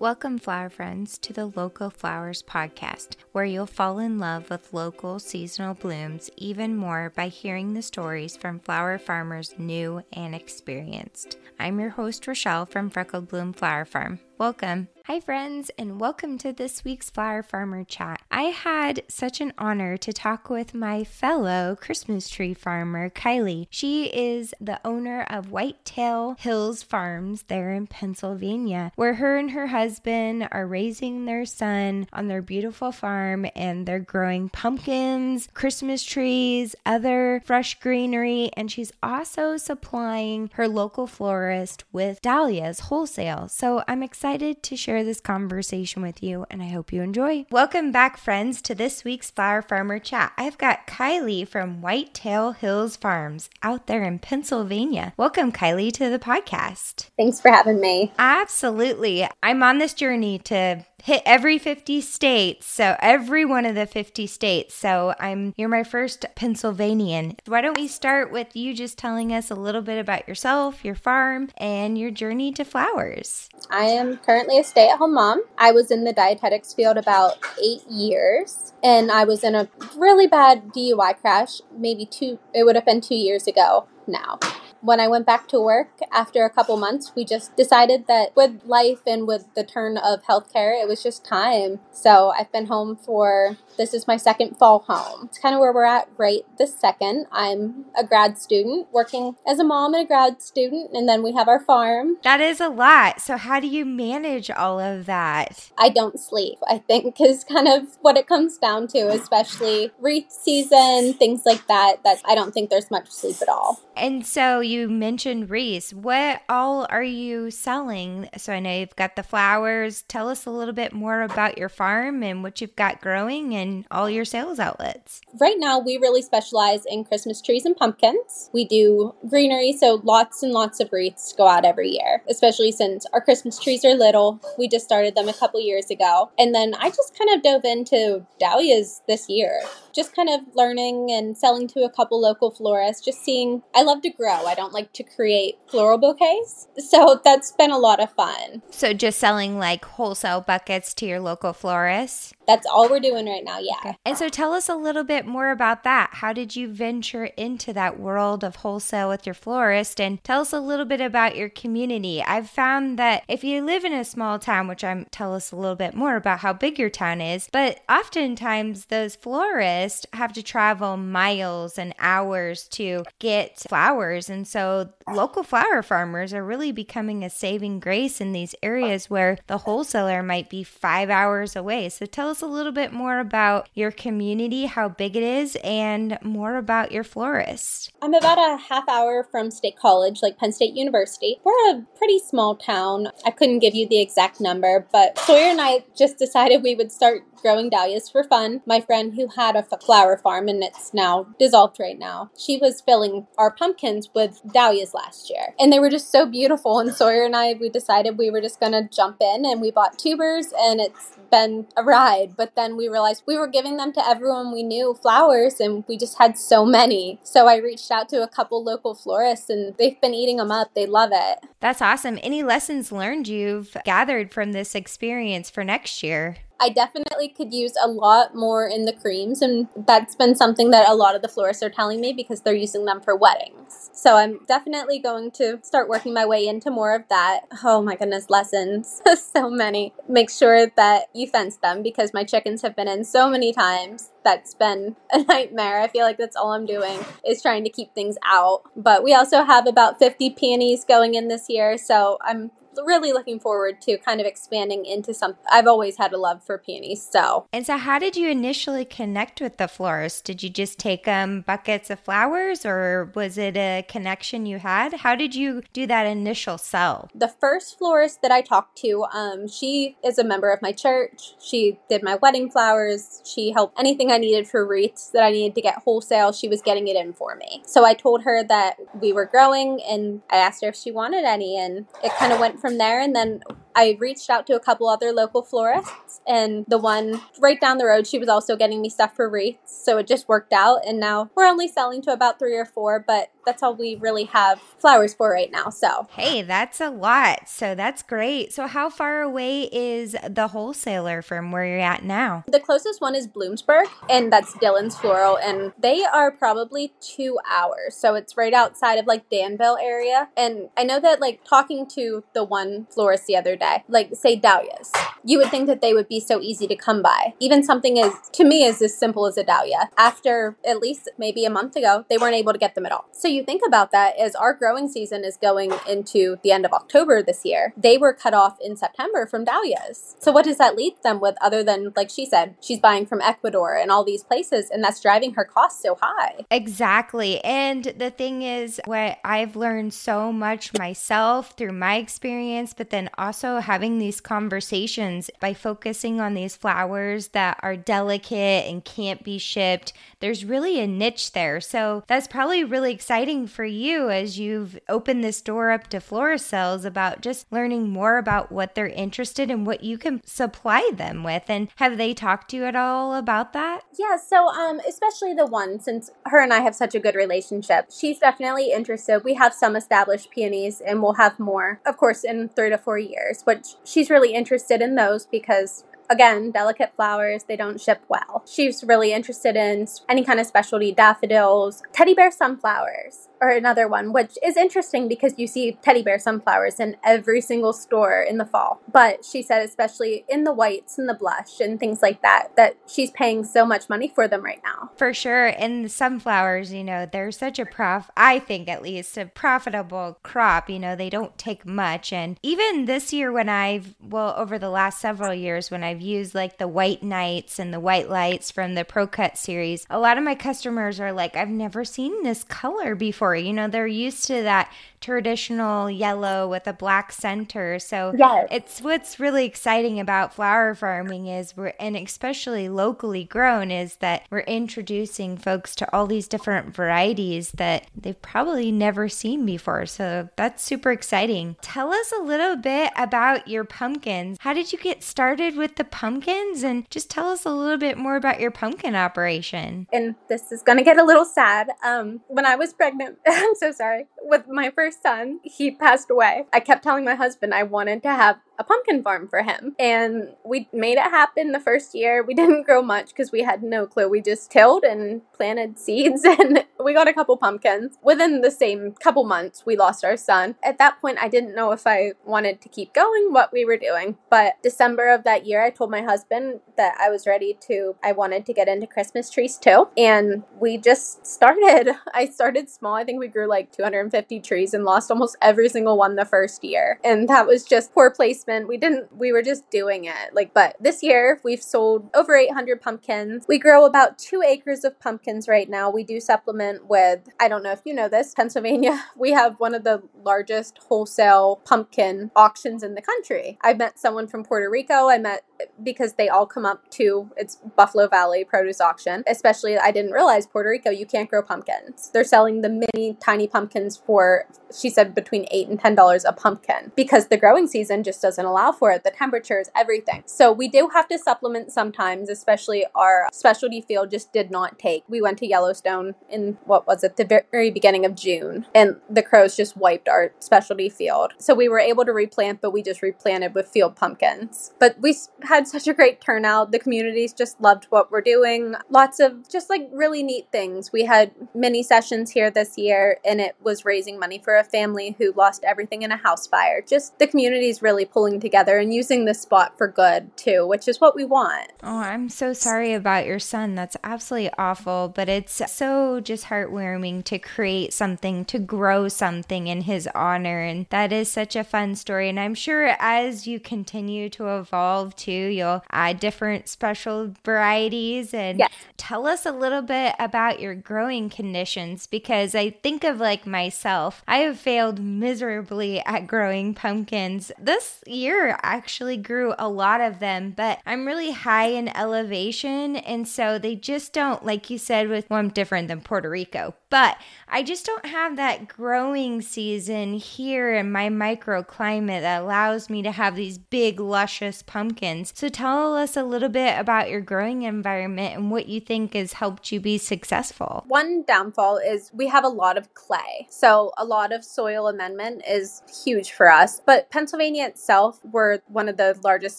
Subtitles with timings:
[0.00, 5.18] Welcome, flower friends, to the Local Flowers podcast, where you'll fall in love with local
[5.18, 11.36] seasonal blooms even more by hearing the stories from flower farmers new and experienced.
[11.58, 14.20] I'm your host, Rochelle from Freckled Bloom Flower Farm.
[14.38, 14.88] Welcome.
[15.10, 18.22] Hi, friends, and welcome to this week's Flower Farmer Chat.
[18.30, 23.66] I had such an honor to talk with my fellow Christmas tree farmer, Kylee.
[23.70, 29.66] She is the owner of Whitetail Hills Farms there in Pennsylvania, where her and her
[29.66, 36.76] husband are raising their son on their beautiful farm and they're growing pumpkins, Christmas trees,
[36.86, 43.48] other fresh greenery, and she's also supplying her local florist with dahlias wholesale.
[43.48, 47.46] So I'm excited to share this conversation with you, and I hope you enjoy.
[47.50, 50.32] Welcome back, friends, to this week's Flower Farmer Chat.
[50.36, 55.12] I've got Kylee from Whitetail Hills Farms out there in Pennsylvania.
[55.16, 57.08] Welcome, Kylee, to the podcast.
[57.16, 58.12] Thanks for having me.
[58.18, 59.26] Absolutely.
[59.42, 62.66] I'm on this journey to hit every 50 states.
[62.66, 64.74] So every one of the 50 states.
[64.74, 67.36] So I'm you're my first Pennsylvanian.
[67.46, 70.94] Why don't we start with you just telling us a little bit about yourself, your
[70.94, 73.48] farm, and your journey to flowers?
[73.70, 75.42] I am currently a stay-at-home mom.
[75.58, 80.26] I was in the dietetics field about 8 years and I was in a really
[80.26, 84.38] bad DUI crash, maybe 2 it would have been 2 years ago now
[84.80, 88.62] when I went back to work after a couple months, we just decided that with
[88.64, 91.80] life and with the turn of healthcare, it was just time.
[91.92, 95.26] So I've been home for this is my second fall home.
[95.26, 97.26] It's kind of where we're at right this second.
[97.32, 101.32] I'm a grad student working as a mom and a grad student, and then we
[101.32, 102.18] have our farm.
[102.22, 103.20] That is a lot.
[103.20, 105.70] So, how do you manage all of that?
[105.78, 110.30] I don't sleep, I think, is kind of what it comes down to, especially wreath
[110.30, 112.02] season, things like that.
[112.04, 113.80] That I don't think there's much sleep at all.
[113.96, 115.92] And so, you mentioned wreaths.
[115.92, 118.28] What all are you selling?
[118.36, 120.02] So, I know you've got the flowers.
[120.02, 123.86] Tell us a little bit more about your farm and what you've got growing and
[123.90, 125.20] all your sales outlets?
[125.40, 128.50] Right now, we really specialize in Christmas trees and pumpkins.
[128.52, 133.06] We do greenery, so lots and lots of wreaths go out every year, especially since
[133.12, 134.40] our Christmas trees are little.
[134.58, 136.30] We just started them a couple years ago.
[136.38, 139.60] And then I just kind of dove into dahlias this year
[139.94, 143.62] just kind of learning and selling to a couple local florists, just seeing.
[143.74, 144.46] I love to grow.
[144.46, 146.68] I don't like to create floral bouquets.
[146.78, 148.62] So that's been a lot of fun.
[148.70, 152.34] So just selling like wholesale buckets to your local florists?
[152.46, 153.78] That's all we're doing right now, yeah.
[153.80, 153.96] Okay.
[154.04, 156.10] And so tell us a little bit more about that.
[156.14, 160.00] How did you venture into that world of wholesale with your florist?
[160.00, 162.22] And tell us a little bit about your community.
[162.22, 165.56] I've found that if you live in a small town, which I'm tell us a
[165.56, 170.42] little bit more about how big your town is, but oftentimes those florists have to
[170.42, 174.28] travel miles and hours to get flowers.
[174.28, 179.38] And so local flower farmers are really becoming a saving grace in these areas where
[179.46, 181.88] the wholesaler might be five hours away.
[181.88, 186.18] So tell us a little bit more about your community, how big it is, and
[186.20, 187.92] more about your florist.
[188.02, 191.38] I'm about a half hour from State College, like Penn State University.
[191.44, 193.06] We're a pretty small town.
[193.24, 196.90] I couldn't give you the exact number, but Sawyer and I just decided we would
[196.90, 198.62] start growing dahlias for fun.
[198.66, 202.80] My friend who had a flower farm and it's now dissolved right now, she was
[202.80, 205.54] filling our pumpkins with dahlias last year.
[205.58, 206.78] And they were just so beautiful.
[206.78, 209.70] And Sawyer and I, we decided we were just going to jump in and we
[209.70, 212.36] bought tubers and it's been a ride.
[212.36, 215.96] But then we realized we were giving them to everyone we knew flowers and we
[215.96, 217.20] just had so many.
[217.22, 220.74] So I reached out to a couple local florists and they've been eating them up.
[220.74, 221.38] They love it.
[221.60, 222.18] That's awesome.
[222.22, 226.36] Any lessons learned you've gathered from this experience for next year?
[226.60, 230.88] I definitely could use a lot more in the creams, and that's been something that
[230.88, 233.90] a lot of the florists are telling me because they're using them for weddings.
[233.94, 237.40] So I'm definitely going to start working my way into more of that.
[237.64, 239.00] Oh my goodness, lessons.
[239.32, 239.94] so many.
[240.06, 244.10] Make sure that you fence them because my chickens have been in so many times
[244.22, 245.80] that's been a nightmare.
[245.80, 248.62] I feel like that's all I'm doing is trying to keep things out.
[248.76, 252.50] But we also have about 50 peonies going in this year, so I'm
[252.84, 255.36] really looking forward to kind of expanding into some.
[255.50, 257.46] I've always had a love for peonies, so.
[257.52, 260.24] And so, how did you initially connect with the florist?
[260.24, 264.94] Did you just take um, buckets of flowers, or was it a connection you had?
[264.94, 267.08] How did you do that initial sell?
[267.14, 271.34] The first florist that I talked to, um, she is a member of my church.
[271.40, 273.22] She did my wedding flowers.
[273.24, 276.32] She helped anything I needed for wreaths that I needed to get wholesale.
[276.32, 277.62] She was getting it in for me.
[277.66, 281.24] So I told her that we were growing, and I asked her if she wanted
[281.24, 283.00] any, and it kind of went from there.
[283.00, 283.40] And then
[283.74, 287.86] I reached out to a couple other local florists, and the one right down the
[287.86, 289.84] road, she was also getting me stuff for wreaths.
[289.84, 290.80] So it just worked out.
[290.86, 294.24] And now we're only selling to about three or four, but that's all we really
[294.24, 295.70] have flowers for right now.
[295.70, 297.48] So, hey, that's a lot.
[297.48, 298.52] So, that's great.
[298.52, 302.44] So, how far away is the wholesaler from where you're at now?
[302.48, 307.96] The closest one is Bloomsburg, and that's Dylan's Floral, and they are probably two hours.
[307.96, 310.28] So, it's right outside of like Danville area.
[310.36, 314.36] And I know that, like, talking to the one florist the other day, like, say
[314.36, 314.92] dahlias,
[315.24, 317.34] you would think that they would be so easy to come by.
[317.40, 319.90] Even something as, to me, is as simple as a dahlia.
[319.96, 323.06] After at least maybe a month ago, they weren't able to get them at all.
[323.12, 326.72] So, you think about that as our growing season is going into the end of
[326.72, 327.72] October this year.
[327.76, 330.16] They were cut off in September from dahlias.
[330.18, 333.20] So what does that leave them with other than like she said, she's buying from
[333.20, 336.44] Ecuador and all these places and that's driving her costs so high.
[336.50, 337.42] Exactly.
[337.44, 343.10] And the thing is what I've learned so much myself through my experience, but then
[343.16, 349.38] also having these conversations by focusing on these flowers that are delicate and can't be
[349.38, 349.92] shipped.
[350.20, 351.60] There's really a niche there.
[351.60, 356.46] So that's probably really exciting for you as you've opened this door up to florist
[356.46, 361.22] sales about just learning more about what they're interested in, what you can supply them
[361.22, 361.42] with.
[361.48, 363.82] And have they talked to you at all about that?
[363.98, 367.90] Yeah, so um, especially the one, since her and I have such a good relationship,
[367.90, 369.22] she's definitely interested.
[369.22, 372.98] We have some established peonies and we'll have more, of course, in three to four
[372.98, 378.44] years, which she's really interested in those because again, delicate flowers, they don't ship well.
[378.46, 384.12] She's really interested in any kind of specialty daffodils, teddy bear sunflowers or another one,
[384.12, 388.44] which is interesting because you see teddy bear sunflowers in every single store in the
[388.44, 388.80] fall.
[388.92, 392.76] But she said, especially in the whites and the blush and things like that, that
[392.86, 394.90] she's paying so much money for them right now.
[394.96, 395.46] For sure.
[395.46, 400.18] And the sunflowers, you know, they're such a prof, I think at least, a profitable
[400.22, 400.68] crop.
[400.68, 402.12] You know, they don't take much.
[402.12, 406.34] And even this year, when I've, well, over the last several years, when I've used
[406.34, 410.24] like the white nights and the white lights from the ProCut series, a lot of
[410.24, 413.36] my customers are like, I've never seen this color before.
[413.36, 417.78] You know, they're used to that traditional yellow with a black center.
[417.78, 418.48] So yes.
[418.50, 424.26] it's what's really exciting about flower farming is we're and especially locally grown is that
[424.30, 429.86] we're introducing folks to all these different varieties that they've probably never seen before.
[429.86, 431.56] So that's super exciting.
[431.62, 434.38] Tell us a little bit about your pumpkins.
[434.40, 437.96] How did you get started with the pumpkins and just tell us a little bit
[437.96, 439.86] more about your pumpkin operation.
[439.92, 441.70] And this is going to get a little sad.
[441.82, 444.06] Um when I was pregnant, I'm so sorry.
[444.22, 446.46] With my first son, he passed away.
[446.52, 449.74] I kept telling my husband I wanted to have a pumpkin farm for him.
[449.78, 452.22] And we made it happen the first year.
[452.22, 454.08] We didn't grow much because we had no clue.
[454.08, 457.96] We just tilled and planted seeds and we got a couple pumpkins.
[458.02, 460.56] Within the same couple months, we lost our son.
[460.62, 463.78] At that point, I didn't know if I wanted to keep going, what we were
[463.78, 464.18] doing.
[464.28, 468.12] But December of that year, I told my husband that I was ready to, I
[468.12, 469.88] wanted to get into Christmas trees too.
[469.96, 471.94] And we just started.
[472.14, 472.94] I started small.
[472.94, 476.62] I think we grew like 250 trees and lost almost every single one the first
[476.62, 477.00] year.
[477.02, 480.32] And that was just poor placement we didn't, we were just doing it.
[480.32, 483.44] Like, but this year we've sold over 800 pumpkins.
[483.48, 485.90] We grow about two acres of pumpkins right now.
[485.90, 489.74] We do supplement with, I don't know if you know this, Pennsylvania, we have one
[489.74, 493.58] of the largest wholesale pumpkin auctions in the country.
[493.62, 495.08] I met someone from Puerto Rico.
[495.08, 495.44] I met
[495.82, 499.22] because they all come up to it's Buffalo Valley produce auction.
[499.26, 502.10] Especially, I didn't realize Puerto Rico, you can't grow pumpkins.
[502.12, 504.46] They're selling the mini tiny pumpkins for,
[504.76, 508.39] she said, between eight and ten dollars a pumpkin because the growing season just doesn't
[508.46, 509.04] allow for it.
[509.04, 510.22] The temperatures, everything.
[510.26, 515.04] So we do have to supplement sometimes, especially our specialty field just did not take.
[515.08, 519.22] We went to Yellowstone in what was it, the very beginning of June, and the
[519.22, 521.32] crows just wiped our specialty field.
[521.38, 524.72] So we were able to replant, but we just replanted with field pumpkins.
[524.78, 526.72] But we had such a great turnout.
[526.72, 528.74] The communities just loved what we're doing.
[528.88, 530.92] Lots of just like really neat things.
[530.92, 535.16] We had many sessions here this year, and it was raising money for a family
[535.18, 536.82] who lost everything in a house fire.
[536.86, 541.00] Just the communities really pulling together and using this spot for good too, which is
[541.00, 541.70] what we want.
[541.82, 543.74] Oh, I'm so sorry about your son.
[543.74, 549.82] That's absolutely awful, but it's so just heartwarming to create something, to grow something in
[549.82, 550.60] his honor.
[550.60, 552.28] And that is such a fun story.
[552.28, 558.58] And I'm sure as you continue to evolve too, You'll add different special varieties and
[558.58, 558.70] yes.
[558.96, 564.22] tell us a little bit about your growing conditions because I think of like myself,
[564.26, 567.52] I have failed miserably at growing pumpkins.
[567.58, 572.96] This year actually grew a lot of them, but I'm really high in elevation.
[572.96, 576.74] And so they just don't, like you said, with well, I'm different than Puerto Rico,
[576.90, 577.16] but
[577.48, 583.12] I just don't have that growing season here in my microclimate that allows me to
[583.12, 585.32] have these big, luscious pumpkins.
[585.34, 589.34] So tell us a little bit about your growing environment and what you think has
[589.34, 590.84] helped you be successful.
[590.88, 593.46] One downfall is we have a lot of clay.
[593.50, 596.80] So a lot of soil amendment is huge for us.
[596.84, 599.58] But Pennsylvania itself, we're one of the largest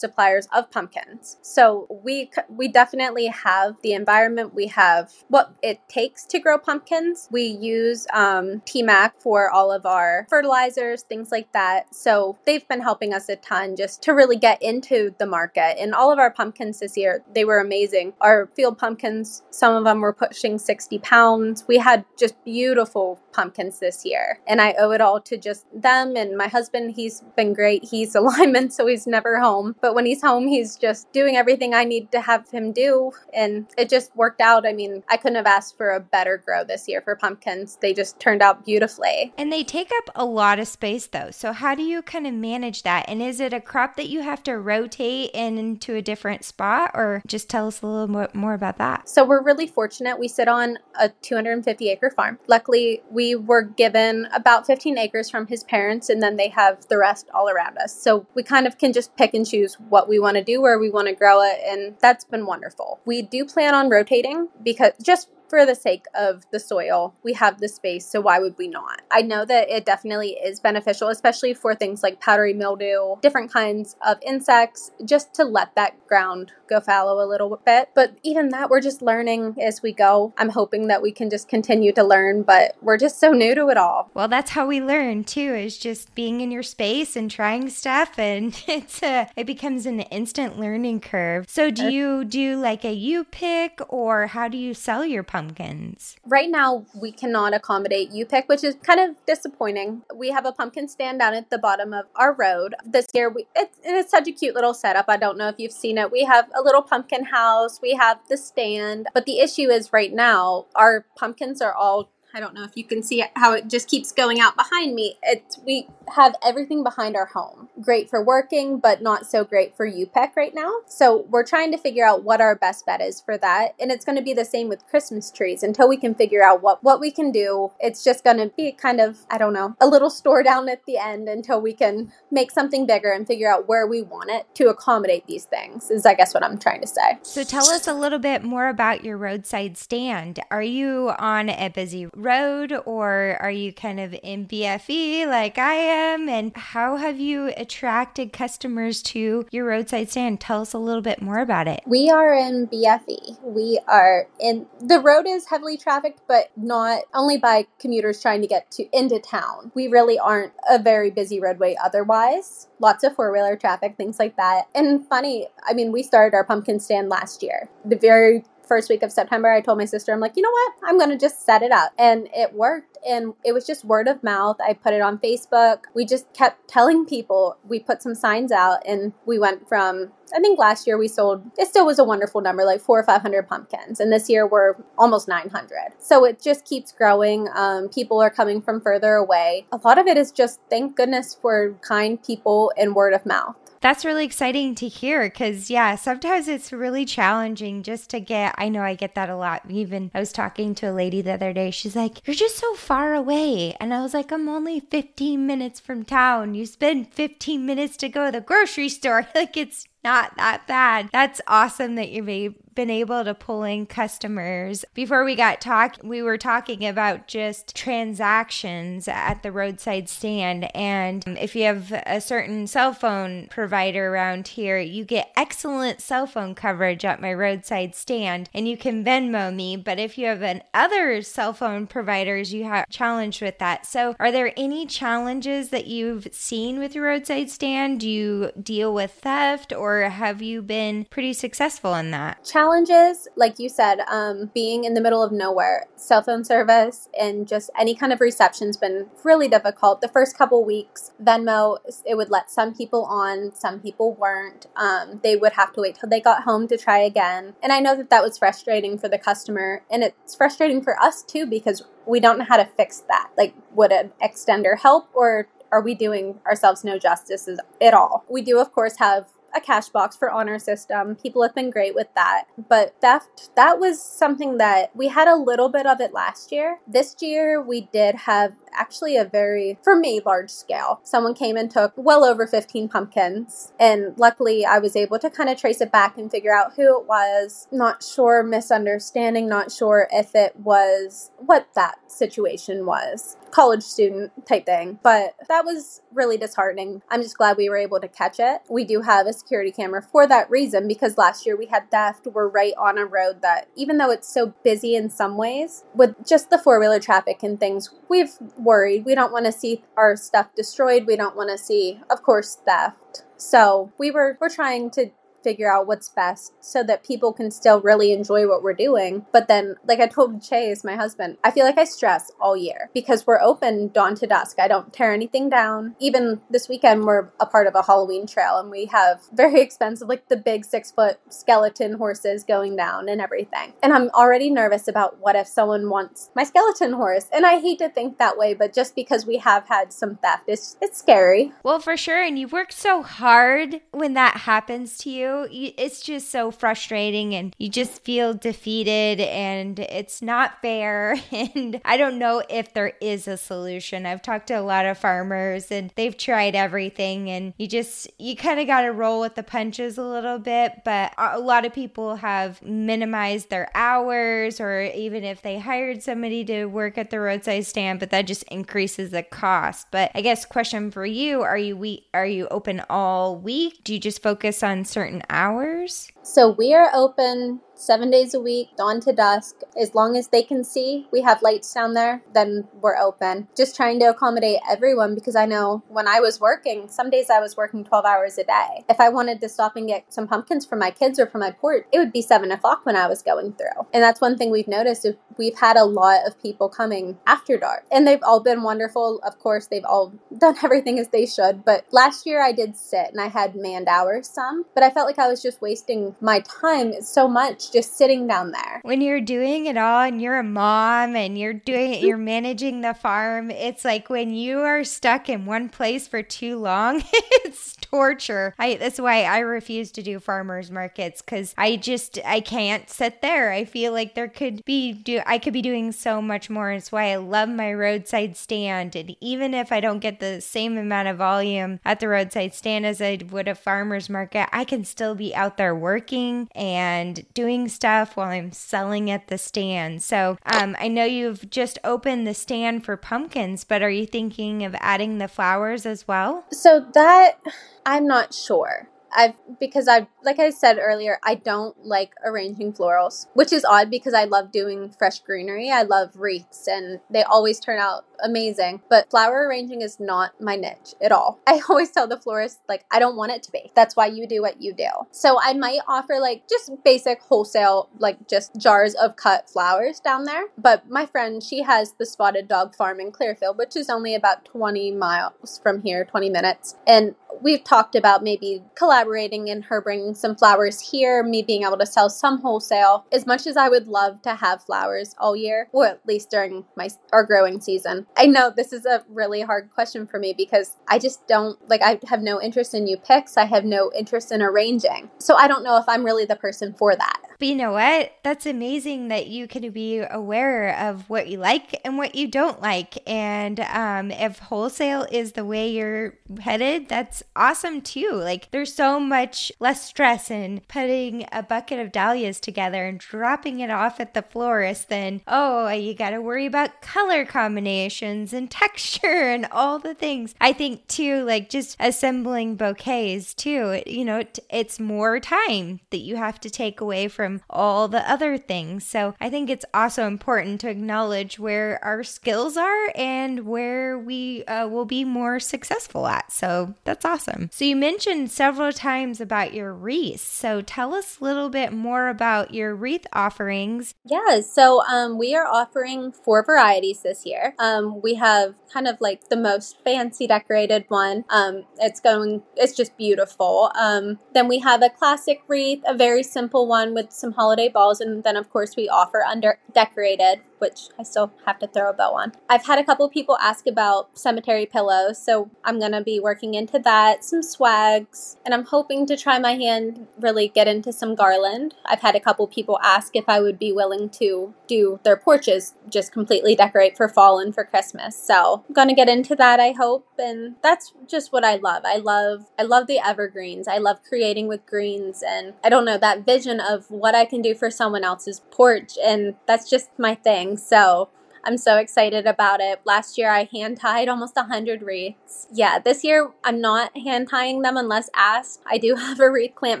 [0.00, 1.38] suppliers of pumpkins.
[1.42, 4.54] So we we definitely have the environment.
[4.54, 7.28] We have what it takes to grow pumpkins.
[7.30, 11.94] We use um, TMAC for all of our fertilizers, things like that.
[11.94, 15.80] So they've been helping us a ton just to really get into the market.
[15.80, 18.14] And all of our pumpkins this year, they were amazing.
[18.20, 21.64] Our field pumpkins, some of them were pushing 60 pounds.
[21.68, 24.40] We had just beautiful pumpkins this year.
[24.46, 26.94] And I owe it all to just them and my husband.
[26.96, 27.84] He's been great.
[27.84, 29.74] He's a lineman, so he's never home.
[29.80, 33.12] But when he's home, he's just doing everything I need to have him do.
[33.32, 34.66] And it just worked out.
[34.66, 37.78] I mean, I couldn't have asked for a better grow this year for pumpkins.
[37.80, 39.32] They just turned out beautifully.
[39.38, 41.30] And they take up a lot of space though.
[41.30, 43.06] So how do you kind of manage that?
[43.08, 47.22] And is it a crop that you have to rotate into a different spot or
[47.26, 49.08] just tell us a little bit more about that?
[49.08, 50.18] So we're really fortunate.
[50.18, 52.38] We sit on a 250 acre farm.
[52.46, 56.88] Luckily, we we were given about 15 acres from his parents, and then they have
[56.88, 57.94] the rest all around us.
[57.94, 60.78] So we kind of can just pick and choose what we want to do, where
[60.78, 63.00] we want to grow it, and that's been wonderful.
[63.04, 67.14] We do plan on rotating because just for the sake of the soil.
[67.22, 69.02] We have the space, so why would we not?
[69.10, 73.94] I know that it definitely is beneficial, especially for things like powdery mildew, different kinds
[74.00, 77.90] of insects, just to let that ground go fallow a little bit.
[77.94, 80.32] But even that, we're just learning as we go.
[80.38, 83.68] I'm hoping that we can just continue to learn, but we're just so new to
[83.68, 84.10] it all.
[84.14, 88.18] Well, that's how we learn too, is just being in your space and trying stuff,
[88.18, 91.44] and it's a it becomes an instant learning curve.
[91.46, 95.41] So, do you do like a U pick, or how do you sell your pumpkin?
[95.42, 96.16] Pumpkins?
[96.26, 100.02] Right now, we cannot accommodate U-Pick, which is kind of disappointing.
[100.14, 102.74] We have a pumpkin stand down at the bottom of our road.
[102.84, 105.06] This year, we, it's, it's such a cute little setup.
[105.08, 106.10] I don't know if you've seen it.
[106.10, 109.06] We have a little pumpkin house, we have the stand.
[109.14, 112.84] But the issue is right now, our pumpkins are all I don't know if you
[112.84, 115.16] can see how it just keeps going out behind me.
[115.22, 117.68] It's we have everything behind our home.
[117.80, 120.70] Great for working, but not so great for U-Pick right now.
[120.86, 123.74] So we're trying to figure out what our best bet is for that.
[123.78, 126.62] And it's going to be the same with Christmas trees until we can figure out
[126.62, 127.72] what what we can do.
[127.80, 130.84] It's just going to be kind of I don't know a little store down at
[130.86, 134.46] the end until we can make something bigger and figure out where we want it
[134.56, 135.90] to accommodate these things.
[135.90, 137.18] Is I guess what I'm trying to say.
[137.22, 140.40] So tell us a little bit more about your roadside stand.
[140.50, 145.74] Are you on a busy road or are you kind of in BFE like I
[145.74, 146.28] am?
[146.28, 150.40] And how have you attracted customers to your roadside stand?
[150.40, 151.82] Tell us a little bit more about it.
[151.86, 153.42] We are in BFE.
[153.42, 158.46] We are in the road is heavily trafficked, but not only by commuters trying to
[158.46, 159.72] get to into town.
[159.74, 162.68] We really aren't a very busy roadway otherwise.
[162.78, 164.68] Lots of four wheeler traffic, things like that.
[164.74, 167.68] And funny, I mean, we started our pumpkin stand last year.
[167.84, 170.72] The very first week of September, I told my sister, I'm like, you know what?
[170.84, 171.92] I'm going to just set it up.
[171.98, 172.96] And it worked.
[173.06, 174.56] And it was just word of mouth.
[174.66, 175.80] I put it on Facebook.
[175.92, 177.58] We just kept telling people.
[177.68, 181.42] We put some signs out and we went from, I think last year we sold,
[181.58, 184.00] it still was a wonderful number, like four or 500 pumpkins.
[184.00, 185.92] And this year we're almost 900.
[185.98, 187.48] So it just keeps growing.
[187.54, 189.66] Um, people are coming from further away.
[189.70, 193.56] A lot of it is just thank goodness for kind people and word of mouth.
[193.82, 198.54] That's really exciting to hear because, yeah, sometimes it's really challenging just to get.
[198.56, 199.62] I know I get that a lot.
[199.68, 201.72] Even I was talking to a lady the other day.
[201.72, 203.76] She's like, You're just so far away.
[203.80, 206.54] And I was like, I'm only 15 minutes from town.
[206.54, 209.26] You spend 15 minutes to go to the grocery store.
[209.34, 211.08] like, it's not that bad.
[211.12, 214.84] That's awesome that you've been able to pull in customers.
[214.94, 220.74] Before we got talk, we were talking about just transactions at the roadside stand.
[220.74, 226.26] And if you have a certain cell phone provider around here, you get excellent cell
[226.26, 229.76] phone coverage at my roadside stand and you can Venmo me.
[229.76, 233.84] But if you have an other cell phone providers, you have challenged with that.
[233.84, 238.00] So are there any challenges that you've seen with your roadside stand?
[238.00, 242.42] Do you deal with theft or have you been pretty successful in that?
[242.62, 247.48] challenges, like you said, um, being in the middle of nowhere, cell phone service and
[247.48, 250.00] just any kind of reception's been really difficult.
[250.00, 254.66] The first couple weeks, Venmo, it would let some people on, some people weren't.
[254.76, 257.54] Um, they would have to wait till they got home to try again.
[257.62, 261.22] And I know that that was frustrating for the customer, and it's frustrating for us
[261.22, 263.30] too because we don't know how to fix that.
[263.36, 267.48] Like, would an extender help, or are we doing ourselves no justice
[267.80, 268.24] at all?
[268.28, 271.16] We do, of course, have a cash box for honor system.
[271.16, 272.44] People have been great with that.
[272.68, 276.78] But theft, that was something that we had a little bit of it last year.
[276.86, 281.00] This year, we did have actually a very, for me, large scale.
[281.02, 283.72] Someone came and took well over 15 pumpkins.
[283.78, 287.00] And luckily, I was able to kind of trace it back and figure out who
[287.00, 287.68] it was.
[287.70, 294.66] Not sure, misunderstanding, not sure if it was what that situation was college student type
[294.66, 294.98] thing.
[295.02, 297.02] But that was really disheartening.
[297.10, 298.62] I'm just glad we were able to catch it.
[298.68, 302.26] We do have a security camera for that reason because last year we had theft.
[302.26, 306.26] We're right on a road that, even though it's so busy in some ways, with
[306.26, 309.04] just the four wheeler traffic and things, we've worried.
[309.04, 311.06] We don't want to see our stuff destroyed.
[311.06, 313.24] We don't want to see, of course, theft.
[313.36, 315.10] So we were we're trying to
[315.42, 319.26] figure out what's best so that people can still really enjoy what we're doing.
[319.32, 322.90] But then, like I told Chase, my husband, I feel like I stress all year
[322.94, 324.58] because we're open dawn to dusk.
[324.58, 325.96] I don't tear anything down.
[325.98, 330.08] Even this weekend, we're a part of a Halloween trail and we have very expensive,
[330.08, 333.72] like the big six foot skeleton horses going down and everything.
[333.82, 337.26] And I'm already nervous about what if someone wants my skeleton horse.
[337.32, 340.44] And I hate to think that way, but just because we have had some theft,
[340.46, 341.52] it's, it's scary.
[341.62, 342.22] Well, for sure.
[342.22, 347.54] And you work so hard when that happens to you it's just so frustrating and
[347.58, 351.16] you just feel defeated and it's not fair.
[351.32, 354.06] And I don't know if there is a solution.
[354.06, 358.36] I've talked to a lot of farmers and they've tried everything and you just, you
[358.36, 360.82] kind of got to roll with the punches a little bit.
[360.84, 366.44] But a lot of people have minimized their hours or even if they hired somebody
[366.44, 369.88] to work at the roadside stand, but that just increases the cost.
[369.90, 373.84] But I guess question for you, are you we are you open all week?
[373.84, 376.10] Do you just focus on certain hours?
[376.24, 379.56] So we are open seven days a week, dawn to dusk.
[379.80, 383.48] As long as they can see, we have lights down there, then we're open.
[383.56, 387.40] Just trying to accommodate everyone because I know when I was working, some days I
[387.40, 388.84] was working 12 hours a day.
[388.88, 391.50] If I wanted to stop and get some pumpkins for my kids or for my
[391.50, 393.86] port, it would be seven o'clock when I was going through.
[393.92, 395.06] And that's one thing we've noticed.
[395.36, 399.20] We've had a lot of people coming after dark, and they've all been wonderful.
[399.24, 401.64] Of course, they've all done everything as they should.
[401.64, 405.06] But last year I did sit and I had manned hours some, but I felt
[405.06, 408.80] like I was just wasting my time so much just sitting down there.
[408.82, 412.80] When you're doing it all and you're a mom and you're doing it, you're managing
[412.80, 417.76] the farm, it's like when you are stuck in one place for too long, it's
[417.76, 418.54] torture.
[418.58, 423.22] I that's why I refuse to do farmers markets cuz I just I can't sit
[423.22, 423.50] there.
[423.52, 426.70] I feel like there could be do I could be doing so much more.
[426.70, 430.76] It's why I love my roadside stand and even if I don't get the same
[430.76, 434.84] amount of volume at the roadside stand as I would a farmers market, I can
[434.84, 440.02] still be out there working and doing stuff while I'm selling at the stand.
[440.02, 444.64] So um, I know you've just opened the stand for pumpkins, but are you thinking
[444.64, 446.44] of adding the flowers as well?
[446.50, 447.38] So that
[447.86, 448.88] I'm not sure.
[449.14, 453.90] I've because I like I said earlier, I don't like arranging florals, which is odd
[453.90, 455.70] because I love doing fresh greenery.
[455.70, 458.82] I love wreaths and they always turn out amazing.
[458.88, 461.40] But flower arranging is not my niche at all.
[461.46, 463.72] I always tell the florist like I don't want it to be.
[463.74, 464.88] That's why you do what you do.
[465.10, 470.24] So I might offer like just basic wholesale like just jars of cut flowers down
[470.24, 470.44] there.
[470.58, 474.44] But my friend, she has the Spotted Dog Farm in Clearfield, which is only about
[474.44, 476.76] 20 miles from here, 20 minutes.
[476.86, 481.78] And we've talked about maybe collaborating and her bringing some flowers here, me being able
[481.78, 483.06] to sell some wholesale.
[483.12, 486.64] As much as I would love to have flowers all year, or at least during
[486.76, 490.76] my our growing season, I know this is a really hard question for me because
[490.88, 493.36] I just don't like I have no interest in U-picks.
[493.36, 495.10] I have no interest in arranging.
[495.18, 497.20] So I don't know if I'm really the person for that.
[497.42, 498.12] But you know what?
[498.22, 502.62] That's amazing that you can be aware of what you like and what you don't
[502.62, 502.98] like.
[503.04, 508.12] And um, if wholesale is the way you're headed, that's awesome too.
[508.12, 513.58] Like there's so much less stress in putting a bucket of dahlias together and dropping
[513.58, 518.50] it off at the florist than, oh, you got to worry about color combinations and
[518.52, 520.36] texture and all the things.
[520.40, 526.14] I think too, like just assembling bouquets too, you know, it's more time that you
[526.14, 528.86] have to take away from from all the other things.
[528.86, 534.44] So I think it's also important to acknowledge where our skills are and where we
[534.44, 536.32] uh, will be more successful at.
[536.32, 537.48] So that's awesome.
[537.52, 540.22] So you mentioned several times about your wreaths.
[540.22, 543.94] So tell us a little bit more about your wreath offerings.
[544.04, 547.54] Yeah, so um, we are offering four varieties this year.
[547.58, 551.24] Um, we have kind of like the most fancy decorated one.
[551.28, 553.70] Um, it's going, it's just beautiful.
[553.78, 558.00] Um, then we have a classic wreath, a very simple one with some holiday balls,
[558.00, 561.92] and then of course we offer under decorated which I still have to throw a
[561.92, 562.32] bow on.
[562.48, 566.54] I've had a couple people ask about cemetery pillows, so I'm going to be working
[566.54, 571.16] into that, some swags, and I'm hoping to try my hand really get into some
[571.16, 571.74] garland.
[571.84, 575.74] I've had a couple people ask if I would be willing to do their porches,
[575.88, 578.16] just completely decorate for fall and for Christmas.
[578.16, 581.82] So I'm going to get into that, I hope, and that's just what I love.
[581.84, 583.66] I love I love the evergreens.
[583.66, 587.42] I love creating with greens and I don't know that vision of what I can
[587.42, 590.51] do for someone else's porch and that's just my thing.
[590.56, 591.08] So
[591.44, 592.80] I'm so excited about it.
[592.84, 595.48] Last year I hand tied almost 100 wreaths.
[595.52, 598.60] Yeah, this year I'm not hand tying them unless asked.
[598.66, 599.80] I do have a wreath clamp